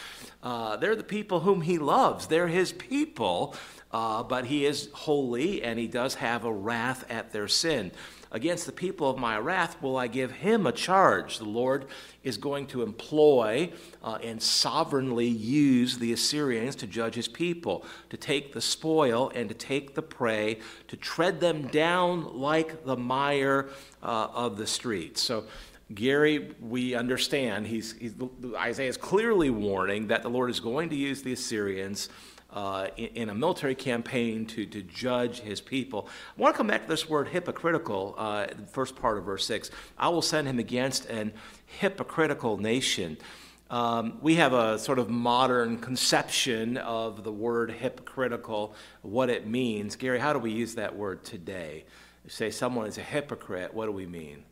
Uh, 0.43 0.77
they're 0.77 0.97
the 0.97 1.03
people 1.03 1.41
whom 1.41 1.61
he 1.61 1.79
loves, 1.79 2.27
they're 2.27 2.49
his 2.49 2.73
people, 2.73 3.57
uh, 3.93 4.23
but 4.23 4.45
he 4.45 4.65
is 4.65 4.89
holy 4.93 5.63
and 5.63 5.79
he 5.79 5.89
does 5.89 6.15
have 6.15 6.45
a 6.45 6.53
wrath 6.53 7.05
at 7.11 7.33
their 7.33 7.49
sin. 7.49 7.91
Against 8.31 8.67
the 8.67 8.73
people 8.73 9.09
of 9.09 9.19
my 9.19 9.39
wrath 9.39 9.81
will 9.81 9.97
I 9.97 10.07
give 10.07 10.31
him 10.31 10.67
a 10.67 10.73
charge. 10.73 11.39
The 11.39 11.45
Lord 11.45 11.87
is 12.23 12.37
going 12.37 12.67
to 12.69 12.83
employ 12.83 13.73
uh, 14.05 14.19
and 14.23 14.43
sovereignly 14.43 15.27
use 15.27 15.99
the 15.99 16.13
Assyrians 16.13 16.77
to 16.77 16.87
judge 16.87 17.15
his 17.15 17.29
people, 17.29 17.87
to 18.11 18.17
take 18.19 18.53
the 18.53 18.61
spoil 18.61 19.31
and 19.35 19.49
to 19.49 19.55
take 19.55 19.95
the 19.95 20.03
prey, 20.03 20.59
to 20.89 20.97
tread 20.97 21.41
them 21.41 21.69
down 21.69 22.39
like 22.39 22.85
the 22.85 22.97
mire 22.97 23.71
uh, 24.03 24.29
of 24.35 24.59
the 24.59 24.67
streets. 24.67 25.23
So, 25.23 25.45
Gary, 25.95 26.55
we 26.61 26.95
understand 26.95 27.67
he's, 27.67 27.93
he's, 27.93 28.13
Isaiah 28.55 28.91
is 28.91 28.99
clearly 28.99 29.49
warning 29.49 30.09
that 30.09 30.23
the 30.23 30.29
Lord 30.29 30.51
is 30.51 30.61
going 30.61 30.91
to 30.91 30.97
use 30.97 31.23
the 31.23 31.33
Assyrians 31.33 32.11
uh, 32.53 32.89
in, 32.97 33.07
in, 33.09 33.29
a 33.29 33.35
military 33.35 33.75
campaign 33.75 34.47
to, 34.47 34.65
to 34.65 34.83
judge 34.83 35.41
his 35.41 35.61
people. 35.61 36.09
I 36.37 36.41
want 36.41 36.55
to 36.55 36.57
come 36.57 36.67
back 36.69 36.83
to 36.83 36.89
this 36.89 37.09
word 37.09 37.29
hypocritical, 37.29 38.15
uh, 38.17 38.47
the 38.47 38.67
first 38.67 38.97
part 38.97 39.19
of 39.19 39.25
verse 39.25 39.45
6. 39.45 39.71
I 39.99 40.09
will 40.09 40.23
send 40.23 40.49
him 40.49 40.59
against 40.59 41.07
an 41.07 41.33
hypocritical 41.67 42.57
nation. 42.57 43.19
Um, 43.71 44.19
we 44.23 44.37
have 44.37 44.55
a 44.55 44.79
sort 44.79 44.99
of 44.99 45.11
modern 45.11 45.77
conception 45.79 46.79
of 46.79 47.23
the 47.23 47.33
word 47.33 47.71
hypocritical, 47.71 48.75
what 49.03 49.29
it 49.29 49.47
means. 49.47 49.95
Gary, 49.97 50.19
how 50.19 50.33
do 50.33 50.39
we 50.39 50.51
use 50.51 50.77
that 50.77 50.97
word 50.97 51.25
today? 51.25 51.85
You 52.25 52.31
say 52.31 52.51
someone 52.51 52.87
is 52.87 52.97
a 52.97 53.03
hypocrite, 53.03 53.75
what 53.75 53.87
do 53.87 53.93
we 53.93 54.07
mean? 54.07 54.45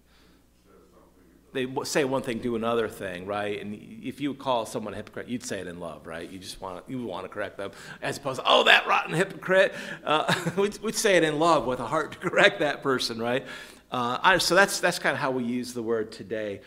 They 1.56 1.66
say 1.84 2.04
one 2.04 2.22
thing, 2.22 2.38
do 2.38 2.54
another 2.56 2.88
thing, 2.88 3.26
right? 3.26 3.60
And 3.60 4.00
if 4.02 4.20
you 4.20 4.34
call 4.34 4.66
someone 4.66 4.92
a 4.92 4.96
hypocrite, 4.96 5.28
you'd 5.28 5.44
say 5.44 5.60
it 5.60 5.66
in 5.66 5.80
love, 5.80 6.06
right? 6.06 6.30
You 6.30 6.38
just 6.38 6.60
want 6.60 6.86
to, 6.86 6.92
you 6.92 7.04
want 7.04 7.25
to 7.25 7.28
correct 7.28 7.56
them, 7.56 7.72
as 8.02 8.18
opposed 8.18 8.40
to, 8.40 8.46
oh, 8.46 8.64
that 8.64 8.86
rotten 8.86 9.14
hypocrite. 9.14 9.75
Uh, 10.04 10.32
we'd, 10.56 10.78
we'd, 10.78 10.94
say 10.94 11.16
it 11.16 11.25
in 11.25 11.38
love 11.38 11.66
with 11.66 11.80
a 11.80 11.86
heart 11.86 12.12
to 12.12 12.18
correct 12.18 12.60
that 12.60 12.82
person, 12.82 13.20
right? 13.20 13.44
Uh, 13.90 14.18
I, 14.22 14.38
so 14.38 14.54
that's 14.54 14.80
that's 14.80 14.98
kind 14.98 15.14
of 15.14 15.20
how 15.20 15.30
we 15.30 15.44
use 15.44 15.72
the 15.72 15.82
word 15.82 16.12
today. 16.12 16.60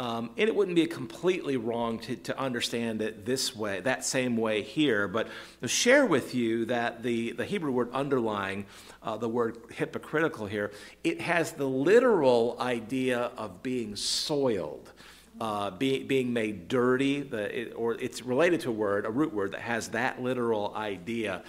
Um, 0.00 0.30
and 0.38 0.48
it 0.48 0.56
wouldn't 0.56 0.76
be 0.76 0.86
completely 0.86 1.58
wrong 1.58 1.98
to, 1.98 2.16
to 2.16 2.38
understand 2.38 3.02
it 3.02 3.26
this 3.26 3.54
way, 3.54 3.80
that 3.80 4.02
same 4.02 4.34
way 4.34 4.62
here. 4.62 5.06
But 5.06 5.28
to 5.60 5.68
share 5.68 6.06
with 6.06 6.34
you 6.34 6.64
that 6.64 7.02
the, 7.02 7.32
the 7.32 7.44
Hebrew 7.44 7.70
word 7.70 7.90
underlying 7.92 8.64
uh, 9.02 9.18
the 9.18 9.28
word 9.28 9.58
hypocritical 9.70 10.46
here, 10.46 10.72
it 11.04 11.20
has 11.20 11.52
the 11.52 11.66
literal 11.66 12.56
idea 12.58 13.30
of 13.36 13.62
being 13.62 13.94
soiled. 13.94 14.90
Uh, 15.38 15.70
be, 15.70 16.02
being 16.02 16.32
made 16.32 16.68
dirty, 16.68 17.20
the, 17.20 17.60
it, 17.60 17.74
or 17.76 17.92
it's 17.94 18.22
related 18.22 18.60
to 18.60 18.70
a 18.70 18.72
word, 18.72 19.04
a 19.04 19.10
root 19.10 19.34
word 19.34 19.52
that 19.52 19.60
has 19.60 19.88
that 19.88 20.22
literal 20.22 20.72
idea. 20.76 21.42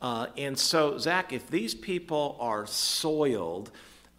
Uh, 0.00 0.26
and 0.36 0.58
so, 0.58 0.98
Zach, 0.98 1.32
if 1.32 1.48
these 1.48 1.72
people 1.72 2.36
are 2.40 2.66
soiled, 2.66 3.70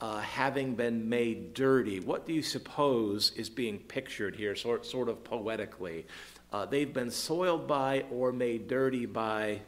uh, 0.04 0.20
having 0.20 0.76
been 0.76 1.08
made 1.08 1.54
dirty. 1.54 2.02
What 2.02 2.26
do 2.26 2.34
you 2.34 2.42
suppose 2.42 3.32
is 3.38 3.50
being 3.50 3.80
pictured 3.80 4.36
here, 4.36 4.54
sort, 4.54 4.86
sort 4.86 5.08
of 5.08 5.24
poetically? 5.24 6.06
Uh, 6.52 6.66
they've 6.66 6.94
been 6.94 7.10
soiled 7.10 7.70
by 7.70 8.04
or 8.12 8.34
made 8.34 8.68
dirty 8.68 9.06
by 9.06 9.62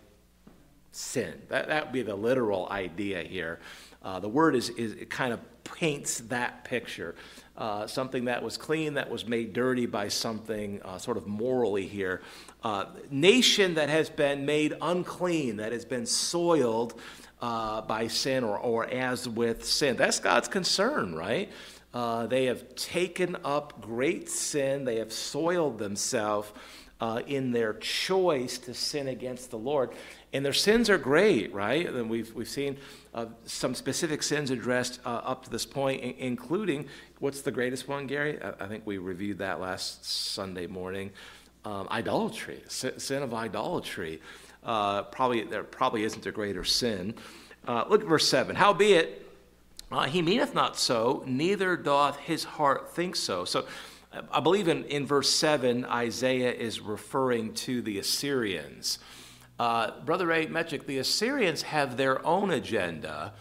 sin. 0.92 1.42
That, 1.48 1.70
that 1.70 1.86
would 1.86 1.94
be 1.94 2.02
the 2.02 2.16
literal 2.16 2.68
idea 2.70 3.24
here. 3.24 3.62
Uh, 4.04 4.20
the 4.20 4.28
word 4.28 4.56
is, 4.56 4.72
is 4.72 4.92
it 4.92 5.10
kind 5.10 5.32
of 5.32 5.40
paints 5.64 6.18
that 6.20 6.66
picture. 6.66 7.16
Uh, 7.56 7.88
something 7.88 8.26
that 8.26 8.44
was 8.44 8.58
clean 8.58 8.96
that 8.96 9.10
was 9.10 9.26
made 9.26 9.54
dirty 9.54 9.86
by 9.86 10.10
something 10.10 10.82
uh, 10.82 10.98
sort 10.98 11.16
of 11.16 11.26
morally 11.26 11.88
here. 11.88 12.22
Uh, 12.62 12.88
nation 13.10 13.76
that 13.76 13.88
has 13.88 14.10
been 14.10 14.46
made 14.46 14.74
unclean, 14.82 15.56
that 15.56 15.72
has 15.72 15.86
been 15.86 16.06
soiled 16.06 17.00
uh, 17.42 17.82
by 17.82 18.08
sin 18.08 18.44
or, 18.44 18.58
or 18.58 18.86
as 18.86 19.28
with 19.28 19.66
sin. 19.66 19.96
That's 19.96 20.20
God's 20.20 20.48
concern, 20.48 21.16
right? 21.16 21.52
Uh, 21.94 22.28
they 22.28 22.46
have 22.46 22.76
taken 22.76 23.38
up 23.46 23.82
great 23.82 24.30
sin, 24.30 24.84
they 24.84 24.98
have 24.98 25.14
soiled 25.14 25.80
themselves 25.80 26.52
uh, 27.00 27.22
in 27.28 27.52
their 27.52 27.74
choice 27.76 28.58
to 28.58 28.74
sin 28.74 29.08
against 29.08 29.52
the 29.52 29.58
Lord. 29.58 29.92
And 30.34 30.46
their 30.46 30.54
sins 30.54 30.90
are 30.90 30.98
great, 30.98 31.54
right? 31.54 31.88
And 31.88 32.10
we've, 32.10 32.34
we've 32.34 32.50
seen 32.50 32.78
uh, 33.14 33.28
some 33.46 33.76
specific 33.76 34.24
sins 34.24 34.52
addressed 34.52 35.00
uh, 35.06 35.10
up 35.10 35.44
to 35.46 35.50
this 35.50 35.66
point, 35.66 36.04
I- 36.04 36.16
including 36.18 36.88
what's 37.20 37.42
the 37.42 37.52
greatest 37.52 37.88
one, 37.88 38.08
Gary? 38.08 38.42
I, 38.42 38.66
I 38.66 38.68
think 38.68 38.86
we 38.86 38.98
reviewed 38.98 39.38
that 39.40 39.60
last 39.60 40.06
Sunday 40.06 40.68
morning. 40.68 41.12
Um, 41.64 41.88
idolatry, 41.90 42.62
sin, 42.68 43.00
sin, 43.00 43.24
of 43.24 43.34
idolatry. 43.34 44.22
Uh, 44.66 45.04
probably 45.04 45.44
there 45.44 45.64
probably 45.64 46.04
isn't 46.04 46.26
a 46.26 46.32
greater 46.32 46.64
sin. 46.64 47.14
Uh, 47.68 47.86
look 47.88 48.02
at 48.02 48.08
verse 48.08 48.28
seven. 48.28 48.56
Howbeit, 48.56 49.26
uh, 49.92 50.06
he 50.06 50.22
meaneth 50.22 50.54
not 50.54 50.78
so, 50.78 51.24
neither 51.26 51.78
doth 51.78 52.18
his 52.18 52.44
heart 52.44 52.94
think 52.94 53.16
so. 53.16 53.46
So 53.46 53.66
I 54.32 54.40
believe 54.40 54.68
in, 54.68 54.86
in 54.86 55.06
verse 55.06 55.30
7, 55.30 55.84
Isaiah 55.86 56.52
is 56.52 56.80
referring 56.80 57.54
to 57.56 57.82
the 57.82 58.00
Assyrians. 58.00 59.00
Uh, 59.60 59.92
Brother 60.02 60.28
Ray 60.28 60.48
Metric, 60.48 60.86
the 60.86 61.00
Assyrians 61.00 61.64
have 61.64 61.98
their 61.98 62.26
own 62.26 62.52
agenda, 62.52 63.34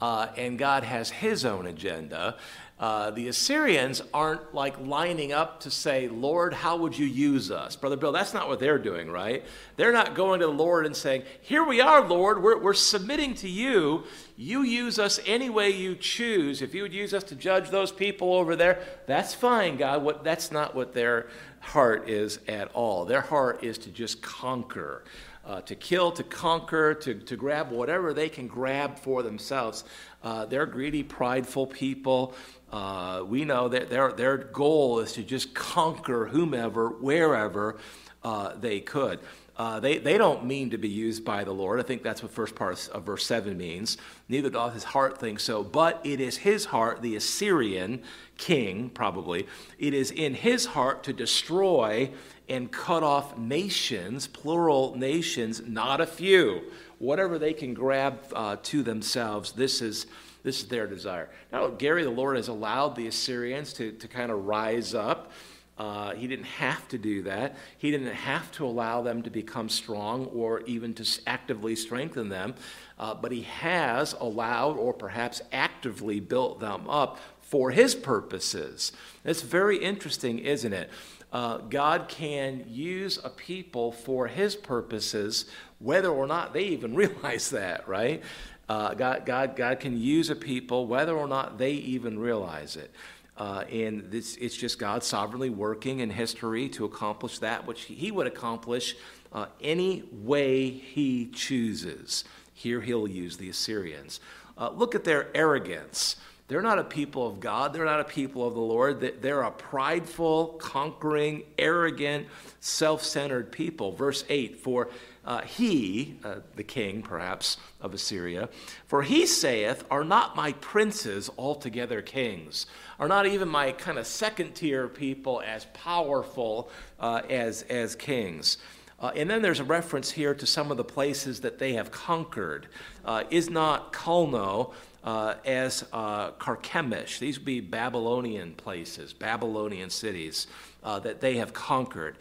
uh, 0.00 0.28
and 0.36 0.58
God 0.58 0.82
has 0.82 1.10
his 1.10 1.44
own 1.44 1.66
agenda. 1.66 2.36
Uh, 2.78 3.10
the 3.10 3.28
Assyrians 3.28 4.02
aren't 4.12 4.54
like 4.54 4.78
lining 4.78 5.32
up 5.32 5.60
to 5.60 5.70
say, 5.70 6.08
Lord, 6.08 6.52
how 6.52 6.76
would 6.76 6.98
you 6.98 7.06
use 7.06 7.50
us? 7.50 7.74
Brother 7.74 7.96
Bill, 7.96 8.12
that's 8.12 8.34
not 8.34 8.48
what 8.48 8.60
they're 8.60 8.78
doing, 8.78 9.10
right? 9.10 9.44
They're 9.76 9.92
not 9.92 10.14
going 10.14 10.40
to 10.40 10.46
the 10.46 10.52
Lord 10.52 10.84
and 10.84 10.94
saying, 10.94 11.22
Here 11.40 11.64
we 11.64 11.80
are, 11.80 12.06
Lord, 12.06 12.42
we're, 12.42 12.58
we're 12.58 12.74
submitting 12.74 13.34
to 13.36 13.48
you. 13.48 14.04
You 14.36 14.62
use 14.62 14.98
us 14.98 15.18
any 15.24 15.48
way 15.48 15.70
you 15.70 15.94
choose. 15.94 16.60
If 16.60 16.74
you 16.74 16.82
would 16.82 16.92
use 16.92 17.14
us 17.14 17.24
to 17.24 17.34
judge 17.34 17.70
those 17.70 17.90
people 17.90 18.34
over 18.34 18.54
there, 18.54 18.82
that's 19.06 19.32
fine, 19.32 19.78
God. 19.78 20.02
What, 20.02 20.22
that's 20.22 20.52
not 20.52 20.74
what 20.74 20.92
their 20.92 21.28
heart 21.60 22.10
is 22.10 22.40
at 22.46 22.70
all. 22.74 23.06
Their 23.06 23.22
heart 23.22 23.64
is 23.64 23.78
to 23.78 23.90
just 23.90 24.20
conquer. 24.20 25.02
Uh, 25.46 25.60
to 25.60 25.76
kill, 25.76 26.10
to 26.10 26.24
conquer, 26.24 26.92
to, 26.92 27.14
to 27.14 27.36
grab 27.36 27.70
whatever 27.70 28.12
they 28.12 28.28
can 28.28 28.48
grab 28.48 28.98
for 28.98 29.22
themselves. 29.22 29.84
Uh, 30.20 30.44
they're 30.44 30.66
greedy, 30.66 31.04
prideful 31.04 31.68
people. 31.68 32.34
Uh, 32.72 33.22
we 33.26 33.44
know 33.44 33.68
that 33.68 33.88
their, 33.90 34.12
their 34.12 34.36
goal 34.36 34.98
is 34.98 35.12
to 35.12 35.22
just 35.22 35.54
conquer 35.54 36.26
whomever, 36.26 36.88
wherever 36.88 37.76
uh, 38.24 38.54
they 38.56 38.80
could. 38.80 39.20
Uh, 39.56 39.80
they, 39.80 39.96
they 39.96 40.18
don't 40.18 40.44
mean 40.44 40.68
to 40.68 40.76
be 40.76 40.88
used 40.88 41.24
by 41.24 41.42
the 41.42 41.52
Lord. 41.52 41.80
I 41.80 41.82
think 41.82 42.02
that's 42.02 42.22
what 42.22 42.30
first 42.30 42.54
part 42.54 42.88
of 42.88 43.04
verse 43.04 43.24
7 43.24 43.56
means. 43.56 43.96
Neither 44.28 44.50
doth 44.50 44.74
his 44.74 44.84
heart 44.84 45.18
think 45.18 45.40
so, 45.40 45.62
but 45.62 46.00
it 46.04 46.20
is 46.20 46.36
his 46.36 46.66
heart, 46.66 47.00
the 47.00 47.16
Assyrian 47.16 48.02
king, 48.36 48.90
probably, 48.90 49.46
it 49.78 49.94
is 49.94 50.10
in 50.10 50.34
his 50.34 50.66
heart 50.66 51.04
to 51.04 51.12
destroy 51.14 52.10
and 52.48 52.70
cut 52.70 53.02
off 53.02 53.38
nations, 53.38 54.26
plural 54.26 54.94
nations, 54.94 55.62
not 55.66 56.02
a 56.02 56.06
few. 56.06 56.62
Whatever 56.98 57.38
they 57.38 57.54
can 57.54 57.72
grab 57.72 58.20
uh, 58.34 58.56
to 58.64 58.82
themselves, 58.82 59.52
this 59.52 59.80
is 59.80 60.06
this 60.46 60.60
is 60.60 60.68
their 60.68 60.86
desire. 60.86 61.28
Now, 61.50 61.66
Gary, 61.66 62.04
the 62.04 62.10
Lord 62.10 62.36
has 62.36 62.46
allowed 62.46 62.94
the 62.94 63.08
Assyrians 63.08 63.72
to, 63.72 63.90
to 63.90 64.06
kind 64.06 64.30
of 64.30 64.46
rise 64.46 64.94
up. 64.94 65.32
Uh, 65.76 66.14
he 66.14 66.28
didn't 66.28 66.44
have 66.46 66.86
to 66.86 66.98
do 66.98 67.22
that. 67.22 67.56
He 67.78 67.90
didn't 67.90 68.14
have 68.14 68.52
to 68.52 68.64
allow 68.64 69.02
them 69.02 69.24
to 69.24 69.30
become 69.30 69.68
strong 69.68 70.26
or 70.26 70.60
even 70.60 70.94
to 70.94 71.20
actively 71.26 71.74
strengthen 71.74 72.28
them. 72.28 72.54
Uh, 72.96 73.14
but 73.14 73.32
he 73.32 73.42
has 73.42 74.12
allowed 74.20 74.76
or 74.76 74.92
perhaps 74.92 75.42
actively 75.50 76.20
built 76.20 76.60
them 76.60 76.88
up 76.88 77.18
for 77.40 77.72
his 77.72 77.96
purposes. 77.96 78.92
It's 79.24 79.42
very 79.42 79.78
interesting, 79.78 80.38
isn't 80.38 80.72
it? 80.72 80.90
Uh, 81.32 81.58
God 81.58 82.06
can 82.06 82.64
use 82.68 83.18
a 83.24 83.30
people 83.30 83.90
for 83.90 84.28
his 84.28 84.54
purposes, 84.54 85.46
whether 85.80 86.08
or 86.08 86.28
not 86.28 86.52
they 86.52 86.66
even 86.66 86.94
realize 86.94 87.50
that, 87.50 87.88
right? 87.88 88.22
Uh, 88.68 88.94
God, 88.94 89.24
God, 89.24 89.56
God 89.56 89.80
can 89.80 90.00
use 90.00 90.30
a 90.30 90.34
people 90.34 90.86
whether 90.86 91.16
or 91.16 91.28
not 91.28 91.58
they 91.58 91.72
even 91.72 92.18
realize 92.18 92.76
it. 92.76 92.90
Uh, 93.36 93.64
and 93.70 94.10
this, 94.10 94.36
it's 94.36 94.56
just 94.56 94.78
God 94.78 95.04
sovereignly 95.04 95.50
working 95.50 96.00
in 96.00 96.10
history 96.10 96.68
to 96.70 96.84
accomplish 96.84 97.38
that 97.40 97.66
which 97.66 97.82
He 97.82 98.10
would 98.10 98.26
accomplish 98.26 98.96
uh, 99.32 99.46
any 99.60 100.04
way 100.10 100.70
He 100.70 101.26
chooses. 101.26 102.24
Here 102.54 102.80
He'll 102.80 103.06
use 103.06 103.36
the 103.36 103.50
Assyrians. 103.50 104.20
Uh, 104.56 104.70
look 104.70 104.94
at 104.94 105.04
their 105.04 105.28
arrogance. 105.36 106.16
They're 106.48 106.62
not 106.62 106.78
a 106.78 106.84
people 106.84 107.26
of 107.26 107.40
God. 107.40 107.72
They're 107.72 107.84
not 107.84 108.00
a 108.00 108.04
people 108.04 108.46
of 108.46 108.54
the 108.54 108.60
Lord. 108.60 109.00
They're 109.20 109.42
a 109.42 109.50
prideful, 109.50 110.54
conquering, 110.58 111.42
arrogant, 111.58 112.28
self 112.60 113.02
centered 113.02 113.50
people. 113.50 113.92
Verse 113.92 114.24
8 114.28 114.60
For 114.60 114.88
uh, 115.26 115.42
he, 115.42 116.14
uh, 116.24 116.36
the 116.54 116.62
king 116.62 117.02
perhaps 117.02 117.56
of 117.80 117.92
Assyria, 117.92 118.48
for 118.86 119.02
he 119.02 119.26
saith, 119.26 119.84
Are 119.90 120.04
not 120.04 120.36
my 120.36 120.52
princes 120.52 121.28
altogether 121.36 122.00
kings? 122.00 122.66
Are 123.00 123.08
not 123.08 123.26
even 123.26 123.48
my 123.48 123.72
kind 123.72 123.98
of 123.98 124.06
second 124.06 124.54
tier 124.54 124.86
people 124.86 125.42
as 125.44 125.66
powerful 125.74 126.70
uh, 127.00 127.22
as, 127.28 127.62
as 127.62 127.96
kings? 127.96 128.58
Uh, 129.00 129.10
and 129.16 129.28
then 129.28 129.42
there's 129.42 129.60
a 129.60 129.64
reference 129.64 130.10
here 130.10 130.34
to 130.34 130.46
some 130.46 130.70
of 130.70 130.76
the 130.76 130.84
places 130.84 131.40
that 131.40 131.58
they 131.58 131.74
have 131.74 131.90
conquered. 131.90 132.68
Uh, 133.04 133.24
is 133.28 133.50
not 133.50 133.92
Calno 133.92 134.72
uh, 135.04 135.34
as 135.44 135.82
Carchemish. 135.92 137.18
These 137.18 137.38
would 137.38 137.44
be 137.44 137.60
Babylonian 137.60 138.54
places, 138.54 139.12
Babylonian 139.12 139.90
cities 139.90 140.46
that 140.82 141.20
they 141.20 141.36
have 141.36 141.52
conquered. 141.52 142.16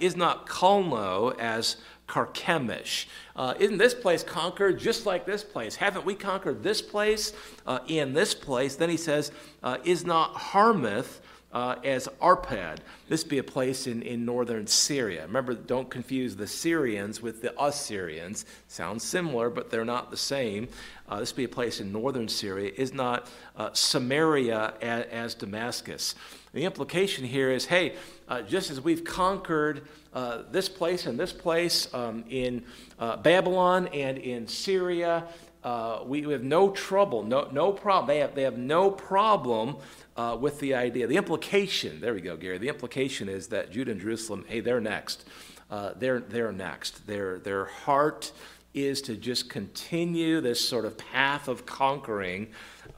Is 0.00 0.16
not 0.16 0.46
Calno 0.46 1.36
as 1.38 1.76
Carchemish. 2.08 3.06
Uh, 3.36 3.54
isn't 3.60 3.78
this 3.78 3.94
place 3.94 4.24
conquered 4.24 4.80
just 4.80 5.06
like 5.06 5.26
this 5.26 5.44
place? 5.44 5.76
Haven't 5.76 6.04
we 6.04 6.14
conquered 6.14 6.62
this 6.62 6.82
place 6.82 7.32
uh, 7.66 7.80
this 8.14 8.34
place? 8.34 8.74
Then 8.74 8.90
he 8.90 8.96
says, 8.96 9.30
uh, 9.62 9.76
Is 9.84 10.04
not 10.04 10.34
Hamath 10.34 11.20
uh, 11.52 11.76
as 11.84 12.08
Arpad? 12.20 12.78
This 13.08 13.24
be 13.24 13.38
a 13.38 13.44
place 13.44 13.86
in, 13.86 14.02
in 14.02 14.24
northern 14.24 14.66
Syria. 14.66 15.22
Remember, 15.22 15.54
don't 15.54 15.88
confuse 15.90 16.34
the 16.34 16.46
Syrians 16.46 17.22
with 17.22 17.42
the 17.42 17.54
Assyrians. 17.62 18.46
Sounds 18.66 19.04
similar, 19.04 19.50
but 19.50 19.70
they're 19.70 19.84
not 19.84 20.10
the 20.10 20.16
same. 20.16 20.68
Uh, 21.08 21.20
this 21.20 21.32
be 21.32 21.44
a 21.44 21.48
place 21.48 21.80
in 21.80 21.92
northern 21.92 22.28
Syria. 22.28 22.72
Is 22.76 22.92
not 22.92 23.28
uh, 23.56 23.70
Samaria 23.72 24.74
as, 24.80 25.04
as 25.06 25.34
Damascus? 25.34 26.14
The 26.58 26.64
implication 26.64 27.24
here 27.24 27.52
is 27.52 27.66
hey, 27.66 27.94
uh, 28.26 28.42
just 28.42 28.72
as 28.72 28.80
we've 28.80 29.04
conquered 29.04 29.86
uh, 30.12 30.42
this 30.50 30.68
place 30.68 31.06
and 31.06 31.16
this 31.16 31.32
place 31.32 31.86
um, 31.94 32.24
in 32.28 32.64
uh, 32.98 33.16
Babylon 33.18 33.86
and 33.94 34.18
in 34.18 34.48
Syria, 34.48 35.28
uh, 35.62 36.00
we, 36.04 36.26
we, 36.26 36.32
have 36.32 36.42
no 36.42 36.70
trouble, 36.70 37.22
no, 37.22 37.48
no 37.52 37.70
problem. 37.70 38.08
They 38.08 38.18
have, 38.18 38.34
they 38.34 38.42
have 38.42 38.58
no 38.58 38.90
problem 38.90 39.76
uh, 40.16 40.36
with 40.40 40.58
the 40.58 40.74
idea. 40.74 41.06
The 41.06 41.16
implication, 41.16 42.00
there 42.00 42.12
we 42.12 42.20
go, 42.20 42.36
Gary. 42.36 42.58
The 42.58 42.66
implication 42.66 43.28
is 43.28 43.46
that 43.48 43.70
Judah 43.70 43.92
and 43.92 44.00
Jerusalem, 44.00 44.44
hey, 44.48 44.58
they're 44.58 44.80
next. 44.80 45.26
Uh, 45.70 45.92
they're, 45.94 46.18
they're 46.18 46.50
next. 46.50 47.06
Their, 47.06 47.38
their 47.38 47.66
heart 47.66 48.32
is 48.74 49.00
to 49.02 49.14
just 49.16 49.48
continue 49.48 50.40
this 50.40 50.60
sort 50.60 50.84
of 50.84 50.98
path 50.98 51.46
of 51.46 51.66
conquering. 51.66 52.48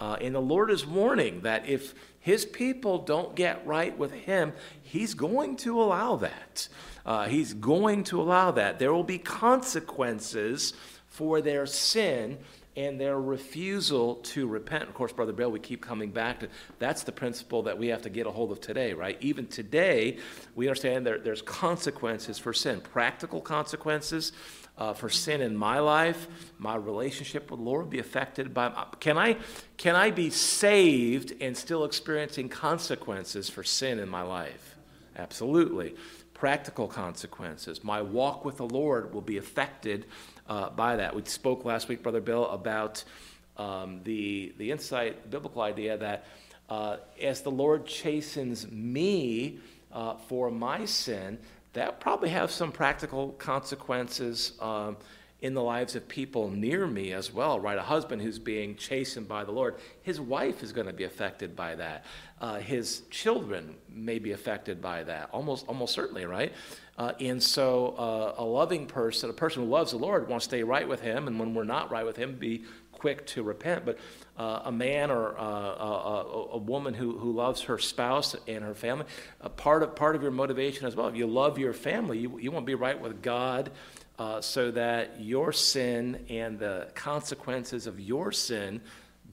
and 0.00 0.34
the 0.34 0.40
Lord 0.40 0.70
is 0.70 0.86
warning 0.86 1.42
that 1.42 1.68
if 1.68 1.92
his 2.20 2.44
people 2.44 2.98
don't 2.98 3.34
get 3.34 3.66
right 3.66 3.96
with 3.96 4.12
him, 4.12 4.52
he's 4.82 5.14
going 5.14 5.56
to 5.56 5.80
allow 5.80 6.16
that. 6.16 6.68
Uh, 7.04 7.26
he's 7.26 7.54
going 7.54 8.04
to 8.04 8.20
allow 8.20 8.50
that. 8.52 8.78
There 8.78 8.92
will 8.92 9.04
be 9.04 9.18
consequences 9.18 10.74
for 11.08 11.40
their 11.40 11.66
sin 11.66 12.38
and 12.76 13.00
their 13.00 13.20
refusal 13.20 14.16
to 14.16 14.46
repent. 14.46 14.84
Of 14.84 14.94
course, 14.94 15.12
Brother 15.12 15.32
Bill, 15.32 15.50
we 15.50 15.58
keep 15.58 15.82
coming 15.84 16.10
back 16.10 16.40
to 16.40 16.48
that's 16.78 17.02
the 17.02 17.12
principle 17.12 17.62
that 17.64 17.76
we 17.76 17.88
have 17.88 18.02
to 18.02 18.10
get 18.10 18.26
a 18.26 18.30
hold 18.30 18.52
of 18.52 18.60
today, 18.60 18.92
right? 18.92 19.16
Even 19.20 19.46
today, 19.46 20.18
we 20.54 20.68
understand 20.68 21.04
there, 21.06 21.18
there's 21.18 21.42
consequences 21.42 22.38
for 22.38 22.52
sin, 22.52 22.80
practical 22.80 23.40
consequences 23.40 24.32
uh, 24.80 24.94
for 24.94 25.10
sin 25.10 25.42
in 25.42 25.54
my 25.54 25.78
life, 25.78 26.26
my 26.58 26.74
relationship 26.74 27.50
with 27.50 27.60
the 27.60 27.64
Lord 27.64 27.90
be 27.90 27.98
affected 27.98 28.54
by. 28.54 28.72
Can 28.98 29.18
I, 29.18 29.36
can 29.76 29.94
I 29.94 30.10
be 30.10 30.30
saved 30.30 31.34
and 31.40 31.54
still 31.54 31.84
experiencing 31.84 32.48
consequences 32.48 33.50
for 33.50 33.62
sin 33.62 33.98
in 33.98 34.08
my 34.08 34.22
life? 34.22 34.76
Absolutely. 35.16 35.94
Practical 36.32 36.88
consequences. 36.88 37.84
My 37.84 38.00
walk 38.00 38.46
with 38.46 38.56
the 38.56 38.66
Lord 38.66 39.12
will 39.12 39.20
be 39.20 39.36
affected 39.36 40.06
uh, 40.48 40.70
by 40.70 40.96
that. 40.96 41.14
We 41.14 41.22
spoke 41.26 41.66
last 41.66 41.88
week, 41.88 42.02
Brother 42.02 42.22
Bill, 42.22 42.46
about 42.48 43.04
um, 43.58 44.00
the, 44.04 44.54
the 44.56 44.70
insight, 44.70 45.30
biblical 45.30 45.60
idea 45.60 45.98
that 45.98 46.24
uh, 46.70 46.96
as 47.20 47.42
the 47.42 47.50
Lord 47.50 47.84
chastens 47.84 48.70
me 48.70 49.58
uh, 49.92 50.14
for 50.28 50.50
my 50.50 50.86
sin, 50.86 51.38
that 51.72 52.00
probably 52.00 52.30
have 52.30 52.50
some 52.50 52.72
practical 52.72 53.30
consequences 53.32 54.52
um, 54.60 54.96
in 55.40 55.54
the 55.54 55.62
lives 55.62 55.96
of 55.96 56.06
people 56.06 56.50
near 56.50 56.86
me 56.86 57.12
as 57.12 57.32
well, 57.32 57.58
right? 57.58 57.78
A 57.78 57.82
husband 57.82 58.20
who's 58.20 58.38
being 58.38 58.76
chastened 58.76 59.26
by 59.26 59.44
the 59.44 59.52
Lord, 59.52 59.76
his 60.02 60.20
wife 60.20 60.62
is 60.62 60.72
going 60.72 60.86
to 60.86 60.92
be 60.92 61.04
affected 61.04 61.56
by 61.56 61.76
that. 61.76 62.04
Uh, 62.40 62.58
his 62.58 63.02
children 63.10 63.76
may 63.88 64.18
be 64.18 64.32
affected 64.32 64.82
by 64.82 65.02
that, 65.04 65.30
almost, 65.32 65.66
almost 65.66 65.94
certainly, 65.94 66.26
right? 66.26 66.52
Uh, 66.98 67.12
and 67.20 67.42
so 67.42 67.94
uh, 67.98 68.42
a 68.42 68.44
loving 68.44 68.86
person, 68.86 69.30
a 69.30 69.32
person 69.32 69.64
who 69.64 69.68
loves 69.70 69.92
the 69.92 69.96
Lord, 69.96 70.28
wants 70.28 70.46
to 70.46 70.50
stay 70.50 70.62
right 70.62 70.86
with 70.86 71.00
him, 71.00 71.26
and 71.26 71.38
when 71.40 71.54
we're 71.54 71.64
not 71.64 71.90
right 71.90 72.04
with 72.04 72.16
him, 72.16 72.36
be 72.36 72.64
quick 73.00 73.26
to 73.26 73.42
repent. 73.42 73.86
But 73.86 73.98
uh, 74.36 74.60
a 74.66 74.72
man 74.72 75.10
or 75.10 75.38
uh, 75.38 75.42
a, 75.42 76.24
a, 76.52 76.58
woman 76.58 76.92
who, 76.92 77.18
who 77.18 77.32
loves 77.32 77.62
her 77.62 77.78
spouse 77.78 78.36
and 78.46 78.62
her 78.62 78.74
family, 78.74 79.06
part, 79.56 79.82
of, 79.82 79.96
part 79.96 80.16
of 80.16 80.22
your 80.22 80.30
motivation 80.30 80.86
as 80.86 80.94
well, 80.94 81.08
if 81.08 81.16
you 81.16 81.26
love 81.26 81.58
your 81.58 81.72
family, 81.72 82.18
you, 82.18 82.38
you 82.38 82.50
want 82.50 82.64
to 82.64 82.70
be 82.70 82.74
right 82.74 83.00
with 83.00 83.22
God 83.22 83.70
uh, 84.18 84.42
so 84.42 84.70
that 84.72 85.18
your 85.18 85.50
sin 85.50 86.26
and 86.28 86.58
the 86.58 86.88
consequences 86.94 87.86
of 87.86 87.98
your 87.98 88.32
sin 88.32 88.82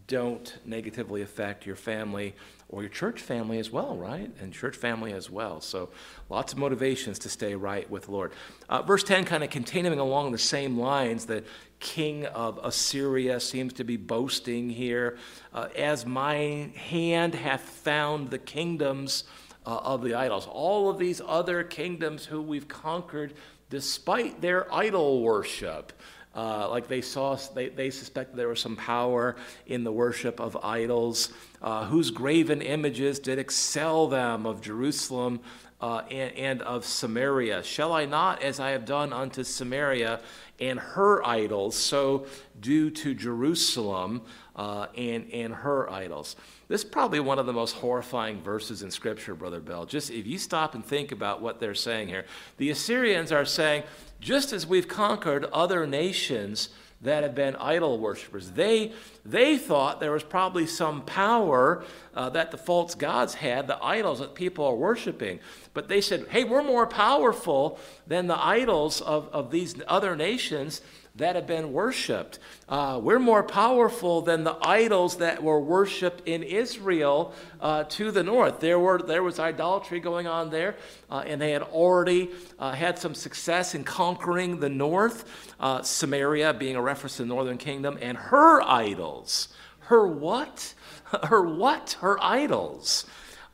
don't 0.07 0.57
negatively 0.65 1.21
affect 1.21 1.65
your 1.65 1.75
family 1.75 2.33
or 2.69 2.81
your 2.81 2.89
church 2.89 3.21
family 3.21 3.59
as 3.59 3.71
well, 3.71 3.95
right? 3.95 4.29
And 4.41 4.51
church 4.51 4.75
family 4.75 5.13
as 5.13 5.29
well. 5.29 5.61
So 5.61 5.89
lots 6.29 6.51
of 6.51 6.59
motivations 6.59 7.19
to 7.19 7.29
stay 7.29 7.55
right 7.55 7.89
with 7.89 8.03
the 8.03 8.11
Lord. 8.11 8.33
Uh, 8.67 8.81
verse 8.81 9.03
10, 9.03 9.23
kind 9.25 9.43
of 9.43 9.49
continuing 9.49 9.99
along 9.99 10.33
the 10.33 10.37
same 10.37 10.77
lines, 10.77 11.25
the 11.25 11.43
king 11.79 12.25
of 12.25 12.59
Assyria 12.61 13.39
seems 13.39 13.73
to 13.73 13.83
be 13.85 13.95
boasting 13.95 14.69
here. 14.69 15.17
Uh, 15.53 15.69
As 15.77 16.05
my 16.05 16.69
hand 16.75 17.35
hath 17.35 17.61
found 17.61 18.31
the 18.31 18.39
kingdoms 18.39 19.23
uh, 19.65 19.77
of 19.77 20.03
the 20.03 20.15
idols, 20.15 20.45
all 20.51 20.89
of 20.89 20.97
these 20.97 21.21
other 21.25 21.63
kingdoms 21.63 22.25
who 22.25 22.41
we've 22.41 22.67
conquered 22.67 23.33
despite 23.69 24.41
their 24.41 24.73
idol 24.73 25.21
worship. 25.21 25.93
Uh, 26.37 26.69
like 26.69 26.87
they 26.87 27.01
saw, 27.01 27.35
they, 27.55 27.69
they 27.69 27.89
suspected 27.89 28.37
there 28.37 28.47
was 28.47 28.59
some 28.59 28.75
power 28.75 29.35
in 29.65 29.83
the 29.83 29.91
worship 29.91 30.39
of 30.39 30.55
idols, 30.63 31.33
uh, 31.63 31.83
whose 31.85 32.11
graven 32.11 32.61
images 32.61 33.17
did 33.17 33.39
excel 33.39 34.07
them 34.07 34.45
of 34.45 34.61
Jerusalem 34.61 35.39
uh, 35.81 36.03
and, 36.11 36.31
and 36.35 36.61
of 36.61 36.85
Samaria. 36.85 37.63
Shall 37.63 37.91
I 37.91 38.05
not, 38.05 38.43
as 38.43 38.59
I 38.59 38.69
have 38.69 38.85
done 38.85 39.13
unto 39.13 39.43
Samaria 39.43 40.19
and 40.59 40.79
her 40.79 41.25
idols, 41.25 41.75
so 41.75 42.27
do 42.59 42.91
to 42.91 43.15
Jerusalem 43.15 44.21
uh, 44.55 44.87
and, 44.95 45.31
and 45.31 45.53
her 45.53 45.89
idols? 45.91 46.35
This 46.67 46.83
is 46.83 46.89
probably 46.89 47.19
one 47.19 47.39
of 47.39 47.45
the 47.45 47.53
most 47.53 47.75
horrifying 47.75 48.41
verses 48.41 48.83
in 48.83 48.91
Scripture, 48.91 49.33
Brother 49.33 49.59
Bell. 49.59 49.85
Just 49.85 50.11
if 50.11 50.27
you 50.27 50.37
stop 50.37 50.75
and 50.75 50.85
think 50.85 51.11
about 51.11 51.41
what 51.41 51.59
they're 51.59 51.73
saying 51.73 52.09
here, 52.09 52.25
the 52.57 52.69
Assyrians 52.69 53.31
are 53.31 53.45
saying, 53.45 53.83
just 54.19 54.53
as 54.53 54.65
we've 54.65 54.87
conquered 54.87 55.45
other 55.45 55.85
nations 55.85 56.69
that 57.01 57.21
have 57.21 57.35
been 57.35 57.55
idol 57.57 57.99
worshippers, 57.99 58.51
they, 58.51 58.91
they 59.23 59.57
thought 59.57 59.99
there 59.99 60.11
was 60.11 60.23
probably 60.23 60.65
some 60.65 61.01
power 61.03 61.83
uh, 62.15 62.29
that 62.29 62.49
the 62.49 62.57
false 62.57 62.95
gods 62.95 63.35
had, 63.35 63.67
the 63.67 63.83
idols 63.83 64.19
that 64.19 64.33
people 64.33 64.65
are 64.65 64.75
worshiping. 64.75 65.39
But 65.73 65.87
they 65.87 66.01
said, 66.01 66.25
hey, 66.29 66.43
we're 66.43 66.63
more 66.63 66.87
powerful 66.87 67.79
than 68.07 68.25
the 68.25 68.43
idols 68.43 69.01
of, 69.01 69.29
of 69.31 69.51
these 69.51 69.79
other 69.87 70.15
nations 70.15 70.81
that 71.17 71.35
have 71.35 71.47
been 71.47 71.73
worshiped. 71.73 72.39
Uh, 72.69 72.99
we're 73.01 73.19
more 73.19 73.43
powerful 73.43 74.21
than 74.21 74.43
the 74.43 74.55
idols 74.61 75.17
that 75.17 75.41
were 75.41 75.59
worshiped 75.59 76.27
in 76.27 76.43
Israel 76.43 77.33
uh, 77.59 77.83
to 77.85 78.11
the 78.11 78.23
north. 78.23 78.59
There, 78.59 78.79
were, 78.79 78.99
there 78.99 79.23
was 79.23 79.39
idolatry 79.39 79.99
going 79.99 80.27
on 80.27 80.49
there, 80.49 80.75
uh, 81.09 81.23
and 81.25 81.41
they 81.41 81.51
had 81.51 81.63
already 81.63 82.29
uh, 82.59 82.71
had 82.71 82.99
some 82.99 83.15
success 83.15 83.73
in 83.73 83.83
conquering 83.83 84.59
the 84.59 84.69
north, 84.69 85.53
uh, 85.59 85.81
Samaria 85.81 86.53
being 86.53 86.75
a 86.75 86.81
reference 86.81 87.17
to 87.17 87.23
the 87.23 87.29
northern 87.29 87.57
kingdom, 87.57 87.97
and 88.01 88.17
her 88.17 88.61
idols. 88.61 89.49
Her 89.79 90.07
what? 90.07 90.73
Her 91.23 91.41
what? 91.41 91.97
Her 92.01 92.21
idols. 92.21 93.05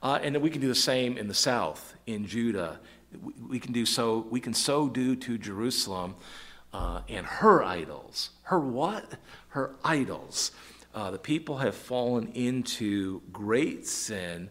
Uh, 0.02 0.20
and 0.22 0.36
we 0.42 0.50
can 0.50 0.60
do 0.60 0.68
the 0.68 0.76
same 0.76 1.18
in 1.18 1.28
the 1.28 1.34
south, 1.34 1.96
in 2.08 2.26
Judah. 2.26 2.80
We 3.48 3.60
can 3.60 3.72
do 3.72 3.86
so. 3.86 4.26
We 4.30 4.42
can 4.42 4.54
so 4.54 4.90
do 4.90 5.16
to 5.16 5.38
Jerusalem 5.38 6.16
uh, 6.74 7.02
and 7.08 7.26
her 7.26 7.64
idols. 7.64 8.32
Her 8.44 8.60
what? 8.60 9.06
Her 9.50 9.76
idols. 9.84 10.52
Uh, 10.94 11.12
the 11.12 11.20
people 11.20 11.58
have 11.58 11.76
fallen 11.76 12.32
into 12.34 13.22
great 13.32 13.88
sin, 13.88 14.50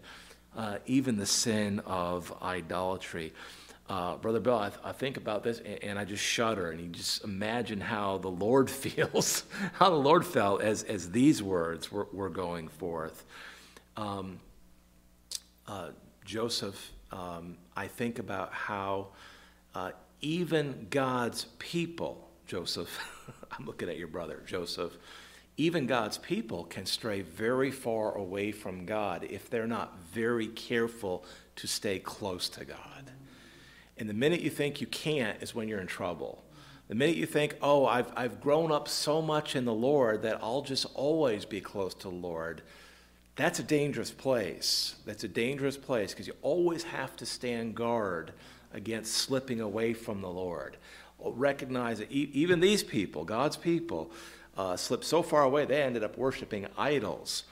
uh, 0.57 0.79
even 0.87 1.17
the 1.17 1.27
sin 1.27 1.81
of 1.81 2.33
idolatry. 2.43 3.33
Uh, 3.89 4.17
Brother 4.17 4.41
Bill, 4.41 4.57
I, 4.57 4.69
th- 4.69 4.81
I, 4.85 4.93
think 4.93 5.17
about 5.17 5.43
this 5.43 5.59
and, 5.59 5.83
and, 5.83 5.99
I 5.99 6.05
just 6.05 6.23
shudder, 6.23 6.71
and 6.71 6.81
you 6.81 6.89
just 6.89 7.25
imagine 7.25 7.81
how 7.81 8.19
the 8.19 8.29
Lord 8.29 8.71
feels, 8.85 9.45
how 9.75 9.91
the 9.91 9.97
Lord 9.97 10.25
felt 10.25 10.63
as, 10.63 10.83
as 10.85 11.11
these 11.11 11.43
words 11.43 11.93
were, 11.93 12.09
were 12.13 12.31
going 12.31 12.69
forth. 12.69 13.25
Um, 13.97 14.41
uh, 15.67 15.89
Joseph, 16.25 16.93
um, 17.11 17.59
I 17.77 17.87
think 17.89 18.19
about 18.19 18.53
how 18.53 19.09
uh, 19.75 19.91
even 20.23 20.87
God's 20.89 21.47
people, 21.59 22.31
Joseph, 22.47 22.89
I'm 23.59 23.67
looking 23.67 23.89
at 23.89 23.99
your 23.99 24.09
brother, 24.09 24.43
Joseph, 24.47 24.97
even 25.57 25.87
God's 25.87 26.17
people 26.17 26.65
can 26.65 26.87
stray 26.87 27.21
very 27.21 27.71
far 27.71 28.17
away 28.17 28.53
from 28.53 28.87
God 28.87 29.27
if 29.29 29.51
they're 29.51 29.67
not 29.67 29.99
very 30.13 30.47
careful 30.47 31.25
to 31.57 31.67
stay 31.67 31.99
close 31.99 32.49
to 32.51 32.65
God. 32.65 33.11
And 33.99 34.09
the 34.09 34.15
minute 34.15 34.41
you 34.41 34.49
think 34.49 34.81
you 34.81 34.87
can't 34.87 35.43
is 35.43 35.55
when 35.55 35.69
you're 35.69 35.81
in 35.81 35.87
trouble. 35.87 36.43
The 36.89 36.95
minute 36.95 37.17
you 37.17 37.27
think, 37.27 37.57
oh, 37.61 37.87
I've, 37.87 38.11
I've 38.17 38.41
grown 38.41 38.73
up 38.73 38.89
so 38.89 39.21
much 39.21 39.55
in 39.55 39.65
the 39.65 39.75
Lord 39.75 40.23
that 40.23 40.39
I'll 40.43 40.63
just 40.63 40.87
always 40.95 41.45
be 41.45 41.61
close 41.61 41.95
to 41.95 42.09
the 42.09 42.15
Lord, 42.15 42.63
that's 43.37 43.59
a 43.59 43.63
dangerous 43.63 44.11
place. 44.11 44.97
That's 45.05 45.25
a 45.25 45.29
dangerous 45.29 45.77
place 45.77 46.13
because 46.13 46.27
you 46.27 46.35
always 46.43 46.83
have 46.85 47.17
to 47.17 47.27
stand 47.27 47.75
guard 47.75 48.33
against 48.75 49.13
slipping 49.13 49.61
away 49.61 49.95
from 49.95 50.21
the 50.21 50.31
Lord. 50.31 50.77
Recognize 51.19 51.99
that 51.99 52.11
even 52.11 52.61
these 52.61 52.83
people, 52.83 53.25
God's 53.25 53.57
people, 53.57 54.11
uh, 54.57 54.77
slipped 54.77 55.05
so 55.05 55.23
far 55.23 55.43
away 55.43 55.65
they 55.65 55.83
ended 55.83 56.03
up 56.03 56.19
worshiping 56.19 56.67
idols. 56.77 57.45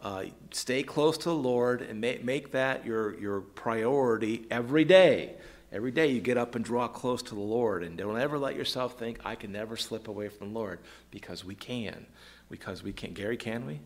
Uh, 0.00 0.24
stay 0.52 0.82
close 0.82 1.18
to 1.18 1.28
the 1.28 1.34
Lord 1.34 1.82
and 1.82 2.00
make, 2.00 2.24
make 2.24 2.52
that 2.52 2.86
your, 2.86 3.18
your 3.18 3.40
priority 3.40 4.46
every 4.50 4.84
day. 4.84 5.34
Every 5.70 5.90
day 5.90 6.06
you 6.06 6.20
get 6.20 6.38
up 6.38 6.54
and 6.54 6.64
draw 6.64 6.88
close 6.88 7.22
to 7.24 7.34
the 7.34 7.40
Lord, 7.40 7.82
and 7.82 7.98
don't 7.98 8.18
ever 8.18 8.38
let 8.38 8.56
yourself 8.56 8.98
think, 8.98 9.18
I 9.24 9.34
can 9.34 9.52
never 9.52 9.76
slip 9.76 10.08
away 10.08 10.30
from 10.30 10.52
the 10.52 10.58
Lord, 10.58 10.78
because 11.10 11.44
we 11.44 11.54
can. 11.54 12.06
Because 12.48 12.82
we 12.82 12.92
can. 12.94 13.12
Gary, 13.12 13.36
can 13.36 13.66
we? 13.66 13.80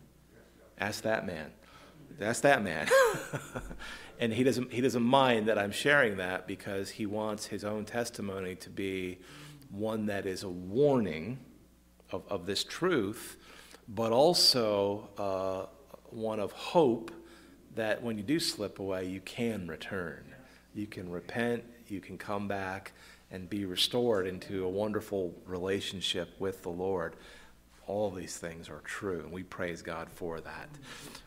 Ask 0.79 1.03
that 1.03 1.25
man. 1.25 1.51
That's 2.19 2.41
that 2.41 2.63
man. 2.63 2.87
and 4.19 4.33
he 4.33 4.43
doesn't, 4.43 4.71
he 4.71 4.81
doesn't 4.81 5.03
mind 5.03 5.47
that 5.47 5.57
I'm 5.57 5.71
sharing 5.71 6.17
that 6.17 6.47
because 6.47 6.89
he 6.89 7.05
wants 7.05 7.47
his 7.47 7.63
own 7.63 7.85
testimony 7.85 8.55
to 8.55 8.69
be 8.69 9.19
one 9.69 10.05
that 10.05 10.25
is 10.25 10.43
a 10.43 10.49
warning 10.49 11.39
of, 12.11 12.23
of 12.29 12.45
this 12.45 12.63
truth, 12.63 13.37
but 13.87 14.11
also 14.11 15.09
uh, 15.17 15.65
one 16.09 16.39
of 16.39 16.51
hope 16.51 17.11
that 17.75 18.01
when 18.03 18.17
you 18.17 18.23
do 18.23 18.39
slip 18.39 18.79
away, 18.79 19.05
you 19.05 19.19
can 19.21 19.67
return. 19.67 20.23
You 20.73 20.87
can 20.87 21.09
repent, 21.09 21.63
you 21.87 21.99
can 21.99 22.17
come 22.17 22.47
back 22.47 22.93
and 23.31 23.49
be 23.49 23.65
restored 23.65 24.27
into 24.27 24.63
a 24.63 24.69
wonderful 24.69 25.33
relationship 25.45 26.29
with 26.39 26.61
the 26.61 26.69
Lord. 26.69 27.15
All 27.87 28.11
these 28.11 28.37
things 28.37 28.69
are 28.69 28.81
true, 28.85 29.19
and 29.19 29.31
we 29.31 29.43
praise 29.43 29.81
God 29.81 30.07
for 30.09 30.39
that. 30.39 30.69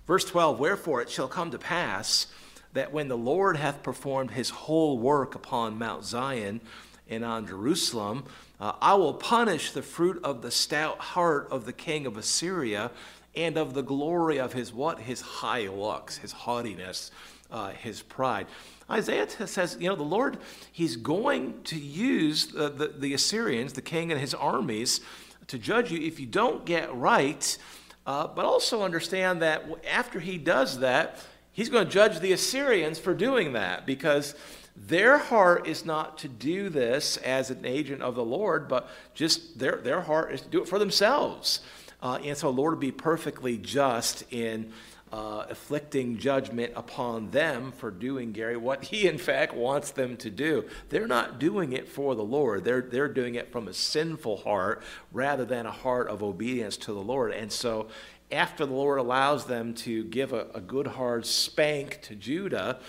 Verse 0.07 0.25
12 0.25 0.59
Wherefore 0.59 1.03
it 1.03 1.11
shall 1.11 1.29
come 1.29 1.51
to 1.51 1.59
pass 1.59 2.29
that 2.73 2.93
when 2.93 3.09
the 3.09 3.17
Lord 3.17 3.57
hath 3.57 3.83
performed 3.83 4.33
his 4.33 4.51
whole 4.51 4.99
work 4.99 5.35
upon 5.35 5.79
Mount 5.79 6.05
Zion 6.05 6.61
and 7.09 7.25
on 7.25 7.47
Jerusalem, 7.47 8.25
uh, 8.61 8.73
I 8.81 8.95
will 8.95 9.15
punish 9.15 9.73
the 9.73 9.83
fruit 9.83 10.23
of 10.25 10.43
the 10.43 10.51
stout 10.51 10.99
heart 10.99 11.49
of 11.51 11.67
the 11.67 11.73
king 11.73 12.07
of 12.07 12.17
Assyria 12.17 12.91
and 13.35 13.57
of 13.57 13.75
the 13.75 13.83
glory 13.83 14.39
of 14.39 14.53
his 14.53 14.73
what? 14.73 15.01
His 15.01 15.21
high 15.21 15.69
looks, 15.69 16.19
his 16.19 16.33
haughtiness, 16.33 17.11
uh, 17.51 17.71
his 17.71 18.03
pride. 18.03 18.47
Isaiah 18.91 19.29
says, 19.29 19.77
you 19.81 19.89
know, 19.89 19.97
the 19.97 20.03
Lord, 20.03 20.39
he's 20.73 20.97
going 20.97 21.63
to 21.65 21.79
use 21.79 22.47
the, 22.47 22.69
the, 22.69 22.89
the 22.89 23.15
Assyrians, 23.15 23.75
the 23.75 23.83
king 23.83 24.11
and 24.11 24.21
his 24.21 24.35
armies, 24.35 25.01
to 25.49 25.59
judge 25.59 25.93
you 25.93 26.01
if 26.01 26.19
you 26.21 26.27
don't 26.27 26.65
get 26.65 26.95
right. 26.95 27.59
Uh, 28.07 28.27
but 28.27 28.45
also 28.45 28.83
understand 28.83 29.43
that 29.43 29.65
after 29.91 30.21
he 30.21 30.39
does 30.39 30.79
that, 30.79 31.19
he's 31.53 31.69
going 31.69 31.85
to 31.85 31.91
judge 31.91 32.21
the 32.21 32.33
Assyrians 32.33 32.99
for 32.99 33.15
doing 33.15 33.55
that 33.55 33.85
because 33.85 34.37
their 34.77 35.19
heart 35.19 35.67
is 35.67 35.85
not 35.85 36.19
to 36.19 36.29
do 36.29 36.69
this 36.69 37.17
as 37.19 37.51
an 37.51 37.65
agent 37.65 38.03
of 38.03 38.15
the 38.15 38.25
Lord, 38.25 38.69
but 38.69 38.89
just 39.15 39.59
their, 39.59 39.77
their 39.77 40.03
heart 40.03 40.33
is 40.33 40.43
to 40.43 40.49
do 40.49 40.63
it 40.63 40.69
for 40.69 40.79
themselves. 40.79 41.61
Uh, 42.03 42.19
and 42.23 42.37
so, 42.37 42.51
Lord 42.51 42.79
be 42.79 42.93
perfectly 42.93 43.57
just 43.57 44.31
in 44.31 44.73
uh, 45.17 45.47
afflicting 45.49 46.19
judgment 46.19 46.71
upon 46.77 47.31
them 47.31 47.73
for 47.73 47.91
doing, 47.91 48.33
Gary, 48.33 48.59
what 48.59 48.85
he 48.85 49.09
in 49.09 49.17
fact 49.17 49.55
wants 49.55 49.93
them 49.93 50.15
to 50.19 50.29
do. 50.29 50.67
They're 50.91 51.07
not 51.07 51.39
doing 51.39 51.73
it 51.73 51.89
for 51.89 52.15
the 52.15 52.23
Lord, 52.23 52.65
they're, 52.65 52.83
they're 52.83 53.09
doing 53.09 53.35
it 53.35 53.51
from 53.51 53.67
a 53.67 53.73
sinful 53.73 54.37
heart 54.37 54.83
rather 55.13 55.47
than 55.47 55.65
a 55.65 55.71
heart 55.73 56.09
of 56.09 56.23
obedience 56.23 56.77
to 56.79 56.93
the 56.93 57.01
Lord. 57.01 57.33
And 57.33 57.51
so, 57.51 57.89
after 58.31 58.67
the 58.67 58.75
Lord 58.75 58.99
allows 58.99 59.47
them 59.47 59.73
to 59.75 60.05
give 60.05 60.35
a, 60.35 60.49
a 60.53 60.61
good 60.61 60.87
hard 60.87 61.25
spank 61.25 62.03
to 62.03 62.15
Judah, 62.15 62.81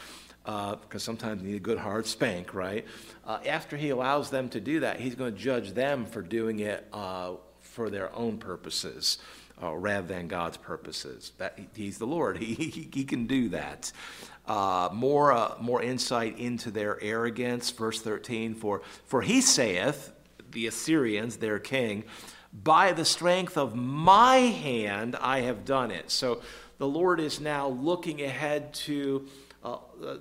because 0.43 0.81
uh, 0.95 0.99
sometimes 0.99 1.41
you 1.41 1.51
need 1.51 1.57
a 1.57 1.61
good 1.61 1.77
hard 1.77 2.05
spank, 2.05 2.53
right? 2.53 2.85
Uh, 3.25 3.39
after 3.45 3.77
he 3.77 3.91
allows 3.91 4.31
them 4.31 4.49
to 4.49 4.59
do 4.59 4.81
that, 4.81 4.99
he's 4.99 5.15
going 5.15 5.33
to 5.33 5.39
judge 5.39 5.71
them 5.71 6.05
for 6.05 6.21
doing 6.21 6.59
it 6.59 6.85
uh, 6.91 7.35
for 7.61 7.89
their 7.89 8.13
own 8.13 8.37
purposes 8.37 9.17
uh, 9.61 9.75
rather 9.75 10.07
than 10.07 10.27
God's 10.27 10.57
purposes. 10.57 11.31
That 11.37 11.59
He's 11.73 11.97
the 11.97 12.07
Lord. 12.07 12.37
He, 12.47 12.53
he, 12.53 12.89
he 12.93 13.03
can 13.03 13.27
do 13.27 13.49
that. 13.49 13.91
Uh, 14.45 14.89
more, 14.93 15.33
uh, 15.33 15.55
more 15.59 15.81
insight 15.81 16.39
into 16.39 16.71
their 16.71 17.01
arrogance. 17.01 17.69
Verse 17.71 18.01
13 18.01 18.55
For, 18.55 18.81
for 19.05 19.21
he 19.21 19.41
saith, 19.41 20.13
the 20.51 20.67
Assyrians, 20.67 21.37
their 21.37 21.59
king, 21.59 22.03
by 22.53 22.93
the 22.93 23.05
strength 23.05 23.57
of 23.57 23.75
my 23.75 24.37
hand 24.37 25.15
I 25.19 25.41
have 25.41 25.65
done 25.65 25.91
it. 25.91 26.09
So 26.09 26.41
the 26.77 26.87
Lord 26.87 27.19
is 27.19 27.39
now 27.39 27.67
looking 27.67 28.21
ahead 28.21 28.73
to, 28.75 29.27
uh, 29.63 29.77
uh, 30.03 30.17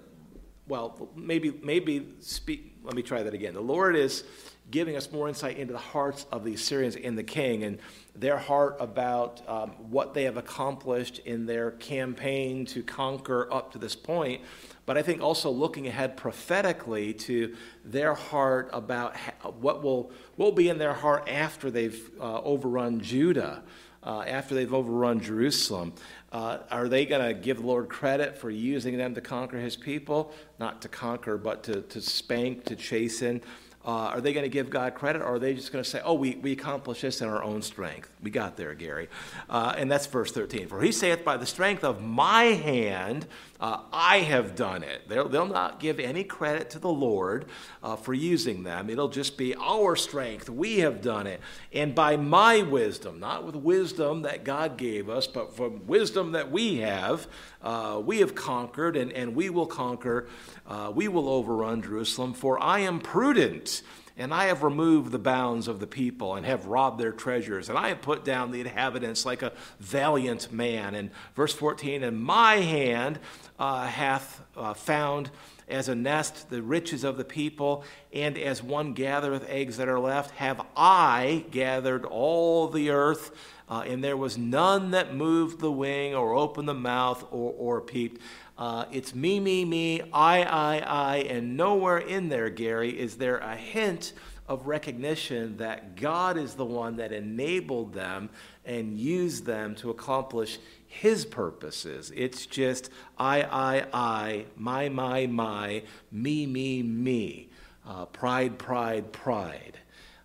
well, 0.67 1.09
maybe, 1.15 1.53
maybe 1.63 2.09
speak, 2.21 2.77
let 2.83 2.95
me 2.95 3.03
try 3.03 3.23
that 3.23 3.35
again. 3.35 3.55
The 3.55 3.61
Lord 3.61 3.97
is 3.97 4.25
giving 4.71 4.97
us 4.97 5.13
more 5.13 5.29
insight 5.29 5.59
into 5.59 5.73
the 5.73 5.79
hearts 5.79 6.27
of 6.33 6.45
the 6.45 6.55
Assyrians 6.55 6.97
and 6.97 7.17
the 7.17 7.23
king 7.23 7.63
and 7.63 7.79
their 8.15 8.37
heart 8.37 8.77
about 8.81 9.41
um, 9.49 9.71
what 9.91 10.13
they 10.13 10.25
have 10.25 10.37
accomplished 10.37 11.21
in 11.21 11.47
their 11.47 11.73
campaign 11.73 12.67
to 12.67 12.83
conquer 12.83 13.53
up 13.53 13.73
to 13.73 13.79
this 13.79 13.95
point. 13.95 14.41
But 14.85 14.97
I 14.97 15.03
think 15.03 15.21
also 15.21 15.51
looking 15.51 15.87
ahead 15.87 16.17
prophetically 16.17 17.13
to 17.15 17.55
their 17.85 18.15
heart 18.15 18.71
about 18.73 19.17
what 19.61 19.83
will, 19.83 20.11
will 20.37 20.53
be 20.53 20.69
in 20.69 20.79
their 20.79 20.95
heart 20.95 21.29
after 21.29 21.71
they've 21.71 22.11
uh, 22.21 22.41
overrun 22.43 23.01
Judah. 23.01 23.63
Uh, 24.03 24.23
after 24.23 24.55
they've 24.55 24.73
overrun 24.73 25.19
Jerusalem. 25.19 25.93
Uh, 26.31 26.59
are 26.71 26.87
they 26.87 27.05
going 27.07 27.27
to 27.27 27.35
give 27.35 27.57
the 27.57 27.67
Lord 27.67 27.89
credit 27.89 28.39
for 28.39 28.51
using 28.51 28.97
them 28.97 29.17
to 29.17 29.21
conquer 29.21 29.59
his 29.59 29.75
people? 29.75 30.33
Not 30.61 30.81
to 30.83 30.89
conquer, 30.89 31.37
but 31.37 31.65
to, 31.65 31.81
to 31.81 32.01
spank, 32.01 32.67
to 32.67 32.77
chasten. 32.77 33.43
Uh, 33.87 33.91
are 33.91 34.21
they 34.21 34.33
going 34.33 34.45
to 34.45 34.51
give 34.51 34.69
God 34.69 34.95
credit, 34.95 35.23
or 35.23 35.37
are 35.37 35.39
they 35.39 35.55
just 35.55 35.71
going 35.71 35.85
to 35.85 35.89
say, 35.89 36.01
oh, 36.05 36.15
we, 36.15 36.35
we 36.37 36.51
accomplished 36.51 37.03
this 37.03 37.21
in 37.21 37.29
our 37.29 37.45
own 37.45 37.63
strength? 37.63 38.11
We 38.21 38.33
got 38.33 38.57
there, 38.57 38.75
Gary. 38.75 39.09
Uh, 39.49 39.75
and 39.79 39.89
that's 39.89 40.07
verse 40.07 40.33
13. 40.33 40.67
For 40.67 40.83
he 40.83 40.91
saith, 40.91 41.25
by 41.25 41.37
the 41.37 41.47
strength 41.47 41.85
of 41.85 42.03
my 42.03 42.43
hand, 42.45 43.27
uh, 43.61 43.81
I 43.93 44.19
have 44.19 44.55
done 44.55 44.83
it. 44.83 45.09
They'll, 45.09 45.29
they'll 45.29 45.47
not 45.47 45.81
give 45.81 45.99
any 45.99 46.25
credit 46.25 46.71
to 46.71 46.79
the 46.79 46.91
Lord 46.91 47.47
uh, 47.83 47.97
for 47.97 48.15
using 48.15 48.63
them. 48.63 48.91
It'll 48.91 49.09
just 49.09 49.37
be 49.37 49.55
our 49.55 49.97
strength. 49.97 50.51
We 50.51 50.79
have 50.81 51.01
done 51.01 51.27
it. 51.27 51.41
And 51.73 51.95
by 51.95 52.17
my 52.17 52.63
wisdom, 52.63 53.21
not 53.21 53.45
with 53.45 53.57
wisdom 53.57 54.23
that 54.23 54.45
God 54.45 54.77
gave 54.77 55.09
us, 55.09 55.27
but 55.27 55.57
from 55.57 55.87
wisdom 55.87 56.33
that 56.33 56.51
we 56.51 56.79
have, 56.79 57.27
uh, 57.63 58.01
we 58.05 58.19
have 58.19 58.35
conquered 58.35 58.97
and, 58.97 59.13
and 59.13 59.35
we 59.35 59.51
will 59.51 59.67
conquer. 59.67 60.29
Uh, 60.67 60.93
we 60.95 61.09
will 61.09 61.29
overrun 61.29 61.83
Jerusalem. 61.83 62.35
For 62.35 62.63
I 62.63 62.81
am 62.81 63.01
prudent 63.01 63.83
and 64.17 64.33
I 64.33 64.47
have 64.47 64.63
removed 64.63 65.13
the 65.13 65.19
bounds 65.19 65.69
of 65.69 65.79
the 65.79 65.87
people 65.87 66.35
and 66.35 66.47
have 66.47 66.67
robbed 66.67 66.99
their 66.99 67.13
treasures, 67.13 67.69
and 67.69 67.79
I 67.79 67.89
have 67.89 68.01
put 68.01 68.25
down 68.25 68.51
the 68.51 68.61
inhabitants 68.61 69.27
like 69.27 69.43
a 69.43 69.53
valiant 69.79 70.51
man. 70.51 70.95
And 70.95 71.11
verse 71.35 71.53
14, 71.53 72.03
and 72.03 72.19
my 72.19 72.57
hand 72.57 73.19
uh, 73.59 73.87
hath 73.87 74.41
uh, 74.57 74.73
found 74.75 75.31
as 75.69 75.89
a 75.89 75.95
nest 75.95 76.49
the 76.49 76.63
riches 76.63 77.05
of 77.05 77.17
the 77.17 77.25
people, 77.25 77.85
and 78.13 78.39
as 78.39 78.63
one 78.63 78.95
gathereth 78.95 79.49
eggs 79.49 79.77
that 79.77 79.89
are 79.89 80.01
left, 80.01 80.31
have 80.33 80.65
I 80.77 81.45
gathered 81.51 82.05
all 82.05 82.69
the 82.69 82.91
earth. 82.91 83.33
Uh, 83.69 83.83
and 83.85 84.03
there 84.03 84.17
was 84.17 84.39
none 84.39 84.93
that 84.93 85.13
moved 85.13 85.59
the 85.59 85.73
wing 85.73 86.15
or 86.15 86.35
opened 86.35 86.69
the 86.69 86.75
mouth 86.75 87.25
or, 87.33 87.53
or 87.59 87.81
peeped. 87.81 88.21
Uh, 88.59 88.87
it's 88.91 89.15
me, 89.15 89.39
me, 89.39 89.65
me, 89.65 90.01
I, 90.13 90.43
I, 90.43 90.79
I, 90.79 91.17
and 91.29 91.57
nowhere 91.57 91.99
in 91.99 92.31
there, 92.31 92.49
Gary, 92.49 92.99
is 92.99 93.17
there 93.17 93.37
a 93.39 93.55
hint 93.55 94.15
of 94.49 94.67
recognition 94.67 95.57
that 95.59 95.97
God 95.97 96.39
is 96.39 96.55
the 96.55 96.65
one 96.65 96.97
that 96.97 97.13
enabled 97.13 97.93
them 97.93 98.31
and 98.65 98.99
used 98.99 99.45
them 99.45 99.75
to 99.77 99.91
accomplish 99.91 100.59
his 100.87 101.27
purposes. 101.27 102.13
It's 102.15 102.47
just 102.47 102.91
I, 103.19 103.43
I, 103.43 103.87
I, 103.93 104.45
my, 104.57 104.89
my, 104.89 105.27
my, 105.27 105.83
me, 106.11 106.47
me, 106.47 106.83
me, 106.83 107.51
uh, 107.87 108.07
pride, 108.07 108.59
pride, 108.59 109.13
pride. 109.13 109.79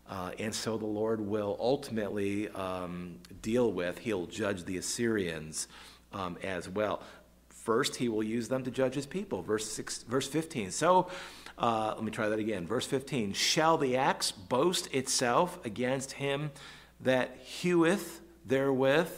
Uh, 0.09 0.31
and 0.39 0.53
so 0.53 0.77
the 0.77 0.85
Lord 0.85 1.21
will 1.21 1.57
ultimately 1.59 2.49
um, 2.49 3.15
deal 3.41 3.71
with, 3.71 3.97
he'll 3.97 4.27
judge 4.27 4.65
the 4.65 4.77
Assyrians 4.77 5.67
um, 6.13 6.37
as 6.43 6.67
well. 6.69 7.01
First, 7.63 7.97
he 7.97 8.09
will 8.09 8.23
use 8.23 8.47
them 8.47 8.63
to 8.63 8.71
judge 8.71 8.95
his 8.95 9.05
people. 9.05 9.43
Verse, 9.43 9.69
six, 9.69 10.01
verse 10.01 10.27
15. 10.27 10.71
So, 10.71 11.09
uh, 11.59 11.93
let 11.95 12.03
me 12.03 12.09
try 12.09 12.27
that 12.27 12.39
again. 12.39 12.65
Verse 12.65 12.87
15. 12.87 13.33
Shall 13.33 13.77
the 13.77 13.97
axe 13.97 14.31
boast 14.31 14.91
itself 14.93 15.63
against 15.63 16.13
him 16.13 16.49
that 17.01 17.37
heweth 17.37 18.21
therewith? 18.47 19.11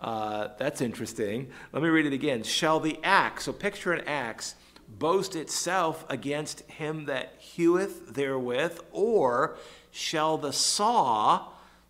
Uh, 0.00 0.48
that's 0.58 0.80
interesting. 0.80 1.50
Let 1.72 1.82
me 1.82 1.90
read 1.90 2.06
it 2.06 2.14
again. 2.14 2.42
Shall 2.42 2.80
the 2.80 2.98
axe, 3.04 3.44
so 3.44 3.52
picture 3.52 3.92
an 3.92 4.06
axe, 4.08 4.54
boast 4.88 5.36
itself 5.36 6.06
against 6.08 6.62
him 6.62 7.04
that 7.04 7.34
heweth 7.38 8.14
therewith, 8.14 8.80
or 8.92 9.56
shall 9.90 10.38
the 10.38 10.52
saw 10.54 11.48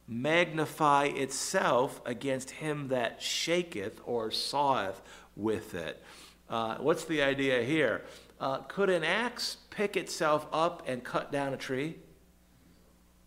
magnify 0.09 1.05
itself 1.05 2.01
against 2.05 2.51
him 2.51 2.89
that 2.89 3.23
shaketh 3.23 4.01
or 4.05 4.31
saweth 4.31 5.01
with 5.37 5.75
it? 5.75 6.03
Uh, 6.49 6.77
what's 6.77 7.05
the 7.05 7.23
idea 7.23 7.63
here? 7.63 8.03
Uh, 8.41 8.59
could 8.59 8.91
an 8.91 9.05
axe 9.05 9.57
pick 9.71 9.97
itself 9.97 10.47
up 10.53 10.83
and 10.87 11.03
cut 11.03 11.33
down 11.33 11.55
a 11.55 11.57
tree? 11.57 11.97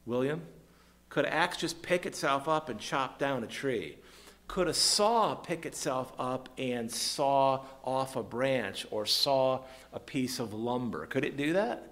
William? 0.06 0.42
Could 1.10 1.26
an 1.26 1.34
axe 1.34 1.58
just 1.58 1.82
pick 1.82 2.06
itself 2.06 2.48
up 2.48 2.70
and 2.70 2.80
chop 2.80 3.18
down 3.18 3.44
a 3.44 3.48
tree? 3.48 3.98
Could 4.48 4.68
a 4.68 4.74
saw 4.74 5.36
pick 5.36 5.66
itself 5.66 6.14
up 6.18 6.50
and 6.58 6.90
saw 6.90 7.66
off 7.84 8.16
a 8.16 8.24
branch 8.24 8.86
or 8.92 9.06
saw 9.06 9.64
a 9.92 10.00
piece 10.00 10.40
of 10.40 10.54
lumber? 10.54 11.06
Could 11.06 11.26
it 11.26 11.36
do 11.36 11.54
that? 11.54 11.92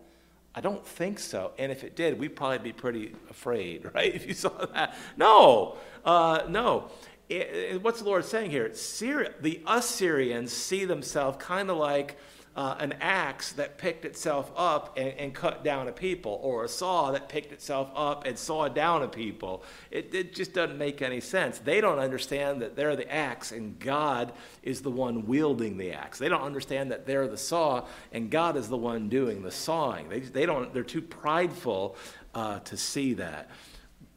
I 0.58 0.62
don't 0.62 0.86
think 0.88 1.20
so. 1.20 1.52
And 1.58 1.70
if 1.70 1.84
it 1.84 1.98
did, 1.98 2.18
we'd 2.18 2.36
probably 2.36 2.60
be 2.60 2.72
pretty 2.72 3.14
afraid, 3.30 3.90
right? 3.94 4.14
If 4.14 4.26
you 4.26 4.34
saw 4.34 4.66
that. 4.74 4.96
No, 5.18 5.78
uh, 6.06 6.44
no. 6.48 6.90
It, 7.28 7.82
what's 7.82 8.00
the 8.00 8.06
Lord 8.06 8.26
saying 8.26 8.52
here? 8.52 8.74
Syria, 8.74 9.34
the 9.42 9.62
Assyrians 9.66 10.54
see 10.54 10.86
themselves 10.86 11.38
kind 11.40 11.70
of 11.70 11.78
like 11.78 12.18
uh, 12.56 12.76
an 12.80 12.94
axe 13.02 13.52
that 13.54 13.78
picked 13.78 14.06
itself 14.06 14.50
up 14.56 14.94
and, 14.96 15.10
and, 15.18 15.34
cut 15.34 15.62
down 15.64 15.90
a 15.90 15.92
people, 15.92 16.40
or 16.42 16.64
a 16.64 16.70
saw 16.70 17.12
that 17.12 17.28
picked 17.28 17.52
itself 17.52 17.90
up 17.94 18.26
and 18.26 18.38
sawed 18.40 18.74
down 18.74 19.04
a 19.04 19.08
people. 19.10 19.62
It, 19.92 20.16
it 20.16 20.34
just 20.34 20.54
doesn't 20.54 20.78
make 20.78 21.02
any 21.02 21.20
sense. 21.20 21.60
They 21.60 21.82
don't 21.82 22.00
understand 22.00 22.62
that 22.62 22.78
they're 22.78 22.96
the 22.96 23.12
axe 23.12 23.52
and 23.52 23.78
God 23.78 24.32
is 24.64 24.82
the 24.82 24.92
one 24.92 25.26
wielding 25.28 25.78
the 25.78 25.92
axe. 25.92 26.18
They 26.18 26.30
don't 26.30 26.44
understand 26.44 26.92
that 26.92 27.06
they're 27.06 27.28
the 27.28 27.38
saw 27.38 27.88
and 28.14 28.30
God 28.32 28.56
is 28.56 28.70
the 28.70 28.78
one 28.78 29.10
doing 29.10 29.44
the 29.44 29.52
sawing. 29.52 30.08
They, 30.08 30.22
they 30.22 30.46
don't, 30.46 30.74
they're 30.74 30.84
too 30.84 31.02
prideful 31.02 31.98
uh, 32.34 32.60
to 32.60 32.78
see 32.78 33.16
that. 33.16 33.50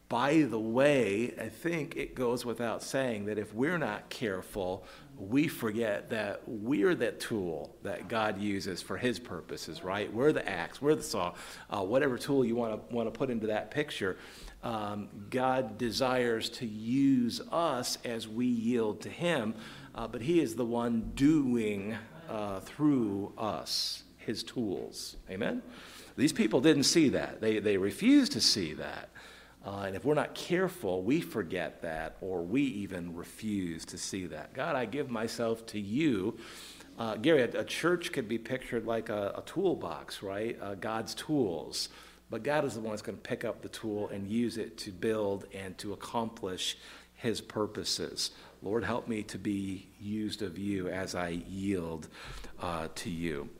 By 0.09 0.43
the 0.43 0.59
way, 0.59 1.35
I 1.39 1.49
think 1.49 1.97
it 1.97 2.15
goes 2.15 2.45
without 2.45 2.83
saying 2.83 3.27
that 3.27 3.39
if 3.39 3.53
we're 3.53 3.77
not 3.77 4.09
careful, 4.09 4.85
we 5.19 5.49
forget 5.49 6.09
that 6.11 6.43
we're 6.47 6.95
that 6.95 7.21
tool 7.21 7.77
that 7.83 8.09
God 8.09 8.41
uses 8.41 8.81
for 8.81 8.97
His 8.97 9.19
purposes, 9.19 9.83
right? 9.85 10.11
We're 10.11 10.33
the 10.33 10.49
axe, 10.49 10.81
we're 10.81 10.95
the 10.95 11.03
saw, 11.03 11.35
uh, 11.69 11.83
whatever 11.83 12.17
tool 12.17 12.43
you 12.45 12.57
want 12.57 12.89
to 12.89 12.95
want 12.95 13.13
to 13.13 13.19
put 13.19 13.29
into 13.29 13.49
that 13.49 13.71
picture. 13.71 14.17
Um, 14.63 15.09
God 15.29 15.77
desires 15.77 16.49
to 16.51 16.67
use 16.67 17.41
us 17.53 17.99
as 18.05 18.27
we 18.27 18.47
yield 18.47 19.03
to 19.03 19.11
Him, 19.11 19.55
uh, 19.95 20.09
but 20.09 20.23
He 20.23 20.41
is 20.41 20.55
the 20.55 20.65
one 20.65 21.13
doing 21.17 21.97
uh, 22.31 22.61
through 22.61 23.33
us 23.37 24.05
His 24.17 24.43
tools. 24.43 25.17
Amen. 25.31 25.63
These 26.17 26.33
people 26.33 26.61
didn't 26.61 26.85
see 26.85 27.11
that; 27.11 27.41
they 27.41 27.59
they 27.59 27.77
refused 27.77 28.33
to 28.33 28.41
see 28.41 28.73
that. 28.75 29.11
Uh, 29.69 29.83
and 29.83 29.95
if 29.95 30.03
we're 30.03 30.15
not 30.15 30.35
careful, 30.35 31.03
we 31.03 31.21
forget 31.21 31.83
that 31.83 32.17
or 32.23 32.41
we 32.41 32.63
even 32.63 33.15
refuse 33.15 33.85
to 33.85 33.99
see 33.99 34.25
that. 34.25 34.55
God, 34.55 34.75
I 34.75 34.87
give 34.87 35.11
myself 35.11 35.67
to 35.67 35.79
you. 35.79 36.39
Uh, 36.99 37.17
Gary, 37.17 37.43
a, 37.43 37.61
a, 37.61 37.65
church 37.65 38.11
could 38.11 38.31
be 38.31 38.39
pictured 38.39 38.87
like 38.87 39.11
a, 39.11 39.35
a 39.37 39.43
toolbox, 39.45 40.23
right? 40.23 40.59
Uh, 40.59 40.75
God's 40.75 41.15
tools. 41.15 41.91
But 42.31 42.45
God 42.45 42.65
is 42.65 42.75
the 42.75 42.81
one 42.81 42.93
that's 42.93 43.03
going 43.03 43.19
to 43.19 43.23
pick 43.23 43.45
up 43.45 43.61
the 43.61 43.69
tool 43.69 44.09
and 44.09 44.27
use 44.27 44.57
it 44.57 44.79
to 44.79 44.91
build 44.91 45.45
and 45.53 45.77
to 45.79 45.93
accomplish 45.93 46.79
his 47.17 47.43
purposes. 47.43 48.31
Lord, 48.63 48.85
help 48.85 49.07
me 49.07 49.23
to 49.25 49.37
be 49.37 49.91
used 50.01 50.41
of 50.41 50.57
you 50.57 50.89
as 50.89 51.15
I 51.15 51.43
yield 51.47 52.09
uh, 52.59 52.89
to 52.95 53.11
you. 53.11 53.51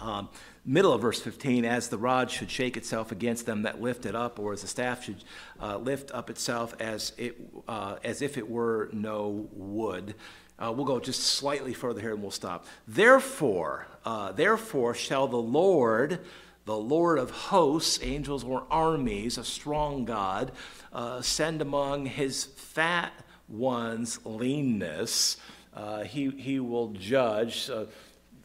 Um, 0.00 0.28
middle 0.64 0.92
of 0.92 1.02
verse 1.02 1.20
15, 1.20 1.64
as 1.64 1.88
the 1.88 1.98
rod 1.98 2.30
should 2.30 2.50
shake 2.50 2.76
itself 2.76 3.12
against 3.12 3.46
them 3.46 3.62
that 3.62 3.80
lift 3.80 4.06
it 4.06 4.14
up, 4.14 4.38
or 4.38 4.52
as 4.52 4.62
the 4.62 4.68
staff 4.68 5.04
should 5.04 5.22
uh, 5.60 5.76
lift 5.78 6.10
up 6.12 6.30
itself 6.30 6.74
as, 6.80 7.12
it, 7.16 7.36
uh, 7.68 7.96
as 8.02 8.22
if 8.22 8.38
it 8.38 8.48
were 8.48 8.88
no 8.92 9.48
wood. 9.52 10.14
Uh, 10.58 10.72
we'll 10.74 10.86
go 10.86 11.00
just 11.00 11.20
slightly 11.20 11.74
further 11.74 12.00
here 12.00 12.12
and 12.12 12.22
we'll 12.22 12.30
stop. 12.30 12.66
Therefore, 12.86 13.86
uh, 14.04 14.32
therefore 14.32 14.94
shall 14.94 15.26
the 15.26 15.36
Lord, 15.36 16.20
the 16.64 16.76
Lord 16.76 17.18
of 17.18 17.30
hosts, 17.30 17.98
angels 18.02 18.44
or 18.44 18.64
armies, 18.70 19.36
a 19.36 19.44
strong 19.44 20.04
God, 20.04 20.52
uh, 20.92 21.22
send 21.22 21.60
among 21.60 22.06
his 22.06 22.44
fat 22.44 23.12
one's 23.48 24.24
leanness. 24.24 25.38
Uh, 25.74 26.04
he, 26.04 26.30
he 26.30 26.60
will 26.60 26.88
judge 26.92 27.68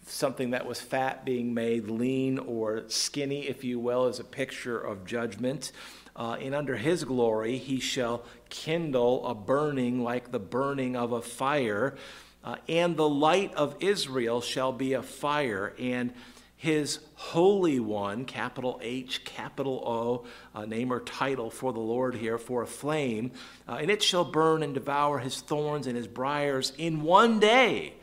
something 0.10 0.52
that 0.52 0.66
was 0.66 0.82
fat 0.82 1.26
being 1.26 1.54
made 1.54 1.90
lean 1.90 2.40
or 2.40 2.84
skinny, 2.88 3.48
if 3.48 3.64
you 3.64 3.80
will, 3.80 4.08
is 4.08 4.20
a 4.20 4.24
picture 4.24 4.80
of 4.80 5.06
judgment. 5.06 5.72
Uh, 6.16 6.38
and 6.42 6.54
under 6.54 6.76
his 6.76 7.06
glory 7.06 7.58
he 7.58 7.80
shall 7.80 8.26
kindle 8.50 9.26
a 9.26 9.34
burning 9.34 10.04
like 10.04 10.32
the 10.32 10.40
burning 10.40 10.96
of 10.96 11.12
a 11.12 11.22
fire. 11.22 11.96
Uh, 12.44 12.56
and 12.68 12.98
the 12.98 13.08
light 13.08 13.54
of 13.56 13.76
Israel 13.80 14.42
shall 14.42 14.72
be 14.72 14.94
a 14.94 15.02
fire, 15.02 15.74
and 15.78 16.14
his 16.56 17.00
Holy 17.16 17.80
One, 17.80 18.26
capital 18.26 18.80
H, 18.82 19.24
capital 19.24 19.82
O, 19.86 20.26
uh, 20.60 20.66
name 20.66 20.92
or 20.92 21.00
title 21.00 21.50
for 21.50 21.72
the 21.72 21.80
Lord 21.80 22.16
here, 22.16 22.38
for 22.38 22.64
a 22.64 22.68
flame, 22.68 23.32
uh, 23.68 23.76
and 23.76 23.90
it 23.90 24.04
shall 24.04 24.26
burn 24.26 24.64
and 24.64 24.74
devour 24.74 25.20
his 25.20 25.40
thorns 25.42 25.88
and 25.88 25.96
his 25.96 26.08
briers 26.08 26.74
in 26.78 27.02
one 27.02 27.40
day. 27.40 27.94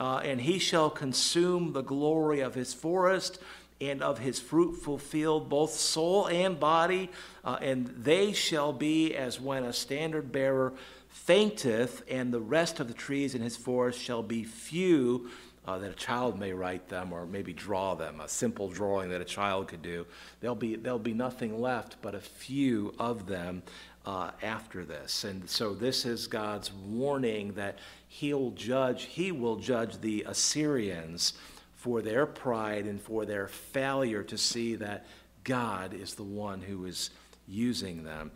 Uh, 0.00 0.16
and 0.24 0.40
he 0.40 0.58
shall 0.58 0.88
consume 0.88 1.74
the 1.74 1.82
glory 1.82 2.40
of 2.40 2.54
his 2.54 2.72
forest 2.72 3.38
and 3.82 4.02
of 4.02 4.18
his 4.18 4.40
fruitful 4.40 4.96
field, 4.98 5.50
both 5.50 5.72
soul 5.72 6.26
and 6.26 6.58
body, 6.58 7.10
uh, 7.44 7.58
and 7.60 7.86
they 7.86 8.32
shall 8.32 8.72
be 8.72 9.14
as 9.14 9.38
when 9.38 9.62
a 9.62 9.72
standard 9.72 10.32
bearer 10.32 10.72
fainteth, 11.08 12.02
and 12.10 12.32
the 12.32 12.40
rest 12.40 12.80
of 12.80 12.88
the 12.88 12.94
trees 12.94 13.34
in 13.34 13.42
his 13.42 13.56
forest 13.56 14.00
shall 14.00 14.22
be 14.22 14.42
few 14.42 15.30
uh, 15.66 15.78
that 15.78 15.90
a 15.90 15.94
child 15.94 16.38
may 16.38 16.52
write 16.52 16.88
them 16.88 17.12
or 17.12 17.26
maybe 17.26 17.52
draw 17.52 17.94
them, 17.94 18.20
a 18.20 18.28
simple 18.28 18.68
drawing 18.68 19.10
that 19.10 19.20
a 19.20 19.24
child 19.24 19.68
could 19.68 19.82
do. 19.82 20.06
There'll 20.40 20.56
be, 20.56 20.76
there'll 20.76 20.98
be 20.98 21.14
nothing 21.14 21.60
left 21.60 21.96
but 22.00 22.14
a 22.14 22.20
few 22.20 22.94
of 22.98 23.26
them 23.26 23.62
uh, 24.06 24.30
after 24.42 24.84
this. 24.84 25.24
And 25.24 25.48
so 25.48 25.74
this 25.74 26.04
is 26.04 26.26
God's 26.26 26.72
warning 26.72 27.52
that 27.54 27.78
he'll 28.08 28.50
judge, 28.52 29.04
he 29.04 29.32
will 29.32 29.56
judge 29.56 30.00
the 30.00 30.24
Assyrians 30.26 31.34
for 31.74 32.02
their 32.02 32.26
pride 32.26 32.86
and 32.86 33.00
for 33.00 33.24
their 33.24 33.48
failure 33.48 34.22
to 34.24 34.36
see 34.36 34.74
that 34.76 35.06
God 35.44 35.94
is 35.94 36.14
the 36.14 36.22
one 36.22 36.60
who 36.60 36.84
is 36.84 37.10
using 37.46 38.04
them. 38.04 38.30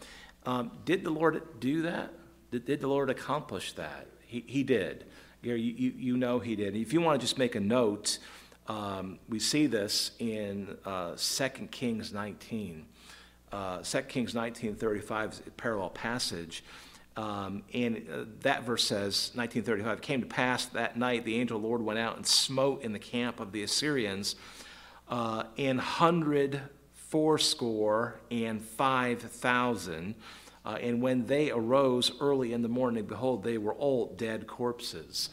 Um, 0.47 0.71
did 0.85 1.05
the 1.05 1.11
Lord 1.11 1.61
do 1.61 1.83
that? 1.83 2.13
Did, 2.51 2.67
did 2.67 2.81
the 2.81 2.89
Lord 2.89 3.11
accomplish 3.11 3.73
that? 3.73 4.07
He, 4.27 4.45
he 4.47 4.63
did. 4.63 5.05
You, 5.43 5.55
you, 5.55 5.93
you 5.97 6.17
know 6.17 6.39
he 6.39 6.57
did. 6.57 6.75
If 6.75 6.93
you 6.93 7.01
want 7.01 7.21
to 7.21 7.25
just 7.25 7.39
make 7.39 7.55
a 7.55 7.61
note, 7.61 8.19
um, 8.67 9.19
we 9.29 9.39
see 9.39 9.67
this 9.67 10.13
in 10.19 10.77
uh, 10.85 11.17
2 11.17 11.49
Kings 11.71 12.13
19. 12.13 12.87
Uh, 13.55 13.83
2 13.85 14.09
Kings 14.09 14.35
19:35 14.35 15.33
is 15.33 15.43
a 15.47 15.51
parallel 15.53 15.91
passage. 15.91 16.65
Um, 17.17 17.63
and 17.73 18.05
uh, 18.13 18.25
that 18.41 18.65
verse 18.65 18.83
says, 18.83 19.31
1935, 19.35 20.01
came 20.01 20.21
to 20.23 20.27
pass 20.27 20.67
that 20.67 20.97
night 20.97 21.25
the 21.25 21.37
angel 21.37 21.59
of 21.59 21.63
the 21.63 21.69
Lord 21.69 21.81
went 21.81 22.01
out 22.01 22.17
and 22.17 22.27
smote 22.27 22.83
in 22.83 22.93
the 22.93 22.99
camp 22.99 23.39
of 23.39 23.53
the 23.53 23.63
Assyrians 23.63 24.35
uh, 25.09 25.45
hundred 25.79 26.63
fourscore 26.95 28.19
and 28.33 28.61
five 28.61 29.23
thousand. 29.23 30.17
Uh, 30.65 30.79
and 30.81 31.01
when 31.01 31.27
they 31.27 31.53
arose 31.53 32.11
early 32.21 32.53
in 32.53 32.63
the 32.63 32.69
morning, 32.69 33.05
behold, 33.05 33.45
they 33.45 33.59
were 33.59 33.75
all 33.75 34.07
dead 34.17 34.49
corpses. 34.49 35.29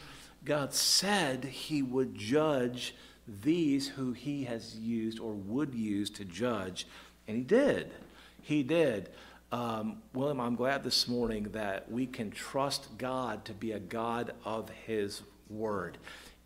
God 0.46 0.76
said 0.76 1.46
he 1.46 1.82
would 1.82 2.14
judge 2.14 2.94
these 3.28 3.88
who 3.88 4.12
he 4.12 4.44
has 4.44 4.78
used 4.78 5.20
or 5.20 5.34
would 5.34 5.74
use 5.74 6.12
to 6.12 6.26
judge, 6.26 6.86
and 7.28 7.36
he 7.36 7.44
did. 7.44 7.92
He 8.42 8.64
did. 8.64 9.10
Um, 9.52 10.02
William, 10.14 10.40
I'm 10.40 10.56
glad 10.56 10.84
this 10.84 11.08
morning 11.08 11.44
that 11.52 11.92
we 11.92 12.06
can 12.06 12.32
trust 12.32 12.98
God 12.98 13.46
to 13.46 13.54
be 13.54 13.74
a 13.74 13.80
God 13.80 14.34
of 14.46 14.70
his 14.70 15.22
word. 15.50 15.98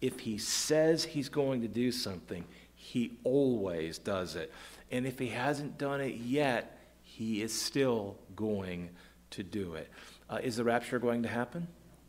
If 0.02 0.20
he 0.20 0.38
says 0.38 1.04
he's 1.04 1.30
going 1.30 1.62
to 1.62 1.68
do 1.68 1.92
something, 1.92 2.46
he 2.74 3.18
always 3.24 3.98
does 3.98 4.36
it. 4.36 4.52
And 4.92 5.06
if 5.06 5.20
he 5.20 5.28
hasn't 5.28 5.78
done 5.78 6.02
it 6.02 6.16
yet, 6.16 6.80
he 7.02 7.42
is 7.42 7.60
still 7.60 8.18
going 8.36 8.90
to 9.32 9.44
do 9.44 9.76
it. 9.76 9.90
Uh, 10.30 10.40
is 10.44 10.58
the 10.58 10.64
rapture 10.64 11.00
going 11.00 11.24
to 11.24 11.30
happen? 11.30 11.68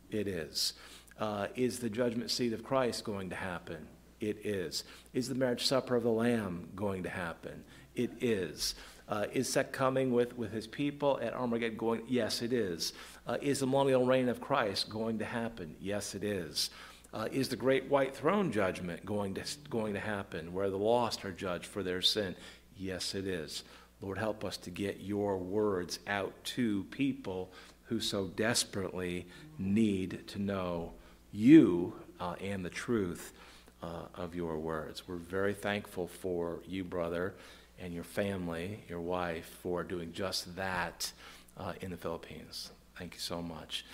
It 0.09 0.27
is. 0.27 0.73
Uh, 1.19 1.47
is 1.55 1.79
the 1.79 1.89
judgment 1.89 2.31
seat 2.31 2.53
of 2.53 2.63
Christ 2.63 3.03
going 3.03 3.29
to 3.29 3.35
happen? 3.35 3.87
It 4.19 4.45
is. 4.45 4.83
Is 5.13 5.29
the 5.29 5.35
marriage 5.35 5.65
supper 5.65 5.95
of 5.95 6.03
the 6.03 6.09
Lamb 6.09 6.69
going 6.75 7.03
to 7.03 7.09
happen? 7.09 7.63
It 7.95 8.11
is. 8.21 8.75
Uh, 9.09 9.25
is 9.33 9.53
that 9.53 9.71
coming 9.71 10.11
with, 10.11 10.37
with 10.37 10.51
his 10.51 10.67
people 10.67 11.19
at 11.21 11.33
Armageddon 11.33 11.77
going? 11.77 12.01
Yes, 12.07 12.41
it 12.41 12.51
is. 12.51 12.93
Uh, 13.25 13.37
is 13.41 13.59
the 13.59 13.67
millennial 13.67 14.05
reign 14.05 14.27
of 14.27 14.41
Christ 14.41 14.89
going 14.89 15.19
to 15.19 15.25
happen? 15.25 15.75
Yes, 15.79 16.13
it 16.13 16.23
is. 16.23 16.69
Uh, 17.13 17.27
is 17.31 17.47
the 17.47 17.55
great 17.55 17.89
white 17.89 18.15
throne 18.15 18.51
judgment 18.51 19.05
going 19.05 19.33
to, 19.35 19.43
going 19.69 19.93
to 19.93 19.99
happen 19.99 20.53
where 20.53 20.69
the 20.69 20.77
lost 20.77 21.23
are 21.23 21.31
judged 21.31 21.65
for 21.65 21.83
their 21.83 22.01
sin? 22.01 22.35
Yes, 22.75 23.15
it 23.15 23.25
is. 23.25 23.63
Lord, 24.01 24.17
help 24.17 24.43
us 24.43 24.57
to 24.57 24.69
get 24.69 24.99
your 24.99 25.37
words 25.37 25.99
out 26.05 26.33
to 26.43 26.83
people 26.85 27.51
who 27.85 27.99
so 27.99 28.27
desperately 28.27 29.25
need 29.57 30.27
to 30.27 30.39
know 30.39 30.91
you 31.31 31.93
uh, 32.19 32.35
and 32.41 32.63
the 32.63 32.69
truth 32.69 33.33
uh, 33.81 34.03
of 34.15 34.35
your 34.35 34.57
words. 34.59 35.07
We're 35.07 35.15
very 35.15 35.53
thankful 35.53 36.07
for 36.07 36.59
you, 36.67 36.83
brother, 36.83 37.35
and 37.79 37.93
your 37.93 38.03
family, 38.03 38.83
your 38.89 39.01
wife, 39.01 39.57
for 39.61 39.83
doing 39.83 40.11
just 40.13 40.55
that 40.55 41.11
uh, 41.57 41.73
in 41.81 41.91
the 41.91 41.97
Philippines. 41.97 42.71
Thank 42.97 43.13
you 43.13 43.19
so 43.19 43.41
much. 43.41 43.85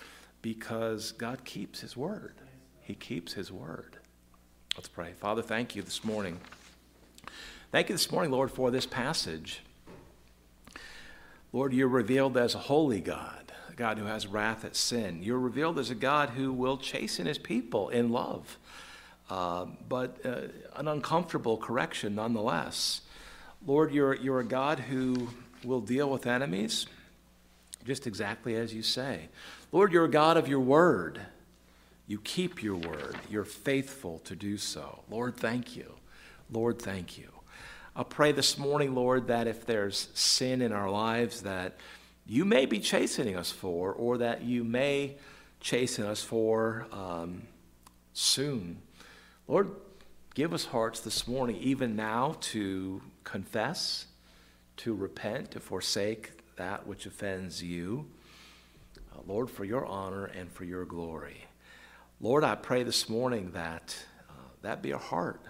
Because 0.41 1.11
God 1.11 1.43
keeps 1.45 1.81
his 1.81 1.95
word, 1.95 2.35
he 2.81 2.95
keeps 2.95 3.33
his 3.33 3.51
word. 3.51 3.97
Let's 4.75 4.89
pray. 4.89 5.13
Father, 5.19 5.41
thank 5.41 5.75
you 5.75 5.81
this 5.83 6.03
morning. 6.03 6.39
Thank 7.71 7.89
you 7.89 7.95
this 7.95 8.11
morning, 8.11 8.31
Lord, 8.31 8.51
for 8.51 8.71
this 8.71 8.85
passage. 8.85 9.61
Lord, 11.51 11.73
you're 11.73 11.87
revealed 11.87 12.35
as 12.35 12.55
a 12.55 12.59
holy 12.59 12.99
God, 12.99 13.51
a 13.69 13.75
God 13.75 13.99
who 13.99 14.05
has 14.05 14.25
wrath 14.25 14.65
at 14.65 14.75
sin. 14.75 15.21
You're 15.21 15.39
revealed 15.39 15.77
as 15.77 15.91
a 15.91 15.95
God 15.95 16.31
who 16.31 16.51
will 16.51 16.77
chasten 16.77 17.27
his 17.27 17.37
people 17.37 17.89
in 17.89 18.09
love, 18.09 18.57
uh, 19.29 19.65
but 19.87 20.17
uh, 20.25 20.47
an 20.75 20.87
uncomfortable 20.87 21.57
correction 21.57 22.15
nonetheless. 22.15 23.01
Lord, 23.65 23.93
you're, 23.93 24.15
you're 24.15 24.41
a 24.41 24.45
God 24.45 24.79
who 24.79 25.29
will 25.63 25.79
deal 25.79 26.09
with 26.09 26.27
enemies 26.27 26.85
just 27.85 28.07
exactly 28.07 28.55
as 28.55 28.73
you 28.73 28.81
say. 28.81 29.29
Lord, 29.71 29.91
you're 29.91 30.05
a 30.05 30.11
God 30.11 30.37
of 30.37 30.47
your 30.47 30.59
word. 30.59 31.19
You 32.07 32.19
keep 32.19 32.61
your 32.61 32.75
word. 32.75 33.15
You're 33.29 33.45
faithful 33.45 34.19
to 34.19 34.35
do 34.35 34.57
so. 34.57 35.03
Lord, 35.09 35.37
thank 35.37 35.75
you. 35.75 35.93
Lord, 36.51 36.81
thank 36.81 37.17
you. 37.17 37.29
I 37.95 38.03
pray 38.03 38.31
this 38.31 38.57
morning, 38.57 38.95
Lord, 38.95 39.27
that 39.27 39.47
if 39.47 39.65
there's 39.65 40.09
sin 40.13 40.61
in 40.61 40.71
our 40.71 40.89
lives 40.89 41.43
that 41.43 41.77
you 42.25 42.43
may 42.43 42.65
be 42.65 42.79
chastening 42.79 43.35
us 43.35 43.51
for, 43.51 43.93
or 43.93 44.17
that 44.17 44.43
you 44.43 44.63
may 44.63 45.15
chasten 45.59 46.05
us 46.05 46.21
for 46.21 46.87
um, 46.91 47.43
soon, 48.13 48.81
Lord, 49.47 49.71
give 50.33 50.53
us 50.53 50.65
hearts 50.65 50.99
this 50.99 51.27
morning, 51.27 51.57
even 51.57 51.95
now, 51.95 52.35
to 52.41 53.01
confess, 53.23 54.07
to 54.77 54.93
repent, 54.93 55.51
to 55.51 55.59
forsake 55.59 56.31
that 56.55 56.87
which 56.87 57.05
offends 57.05 57.61
you. 57.63 58.07
Uh, 59.13 59.19
Lord, 59.27 59.49
for 59.49 59.65
your 59.65 59.85
honor 59.85 60.25
and 60.25 60.51
for 60.51 60.63
your 60.63 60.85
glory. 60.85 61.45
Lord, 62.19 62.43
I 62.43 62.55
pray 62.55 62.83
this 62.83 63.09
morning 63.09 63.51
that 63.51 63.95
uh, 64.29 64.33
that 64.61 64.81
be 64.81 64.91
a 64.91 64.97
heart 64.97 65.41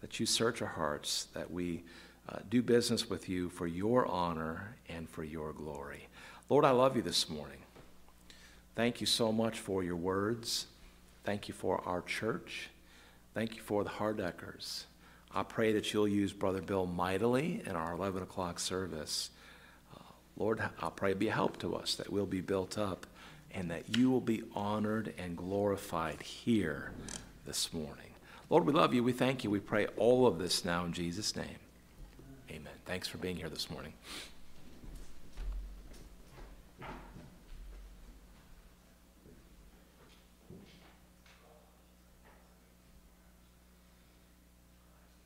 that 0.00 0.20
you 0.20 0.26
search 0.26 0.62
our 0.62 0.68
hearts, 0.68 1.26
that 1.34 1.50
we 1.50 1.82
uh, 2.28 2.38
do 2.48 2.62
business 2.62 3.10
with 3.10 3.28
you 3.28 3.48
for 3.48 3.66
your 3.66 4.06
honor 4.06 4.76
and 4.88 5.08
for 5.08 5.24
your 5.24 5.52
glory. 5.52 6.08
Lord, 6.48 6.64
I 6.64 6.70
love 6.70 6.96
you 6.96 7.02
this 7.02 7.28
morning. 7.28 7.58
Thank 8.74 9.00
you 9.00 9.06
so 9.06 9.32
much 9.32 9.58
for 9.58 9.82
your 9.82 9.96
words. 9.96 10.66
Thank 11.24 11.48
you 11.48 11.54
for 11.54 11.82
our 11.84 12.02
church. 12.02 12.70
Thank 13.38 13.54
you 13.54 13.62
for 13.62 13.84
the 13.84 13.90
Hardeckers. 13.90 14.82
I 15.30 15.44
pray 15.44 15.72
that 15.74 15.92
you'll 15.92 16.08
use 16.08 16.32
Brother 16.32 16.60
Bill 16.60 16.86
mightily 16.86 17.62
in 17.64 17.76
our 17.76 17.92
11 17.92 18.24
o'clock 18.24 18.58
service. 18.58 19.30
Uh, 19.94 20.00
Lord, 20.36 20.60
I 20.60 20.90
pray 20.90 21.14
be 21.14 21.28
a 21.28 21.32
help 21.32 21.56
to 21.60 21.76
us, 21.76 21.94
that 21.94 22.10
we'll 22.10 22.26
be 22.26 22.40
built 22.40 22.76
up 22.76 23.06
and 23.52 23.70
that 23.70 23.96
you 23.96 24.10
will 24.10 24.20
be 24.20 24.42
honored 24.56 25.14
and 25.16 25.36
glorified 25.36 26.20
here 26.20 26.90
this 27.46 27.72
morning. 27.72 28.10
Lord, 28.50 28.66
we 28.66 28.72
love 28.72 28.92
you. 28.92 29.04
We 29.04 29.12
thank 29.12 29.44
you. 29.44 29.50
We 29.50 29.60
pray 29.60 29.86
all 29.96 30.26
of 30.26 30.40
this 30.40 30.64
now 30.64 30.84
in 30.84 30.92
Jesus' 30.92 31.36
name. 31.36 31.60
Amen. 32.50 32.72
Thanks 32.86 33.06
for 33.06 33.18
being 33.18 33.36
here 33.36 33.48
this 33.48 33.70
morning. 33.70 33.92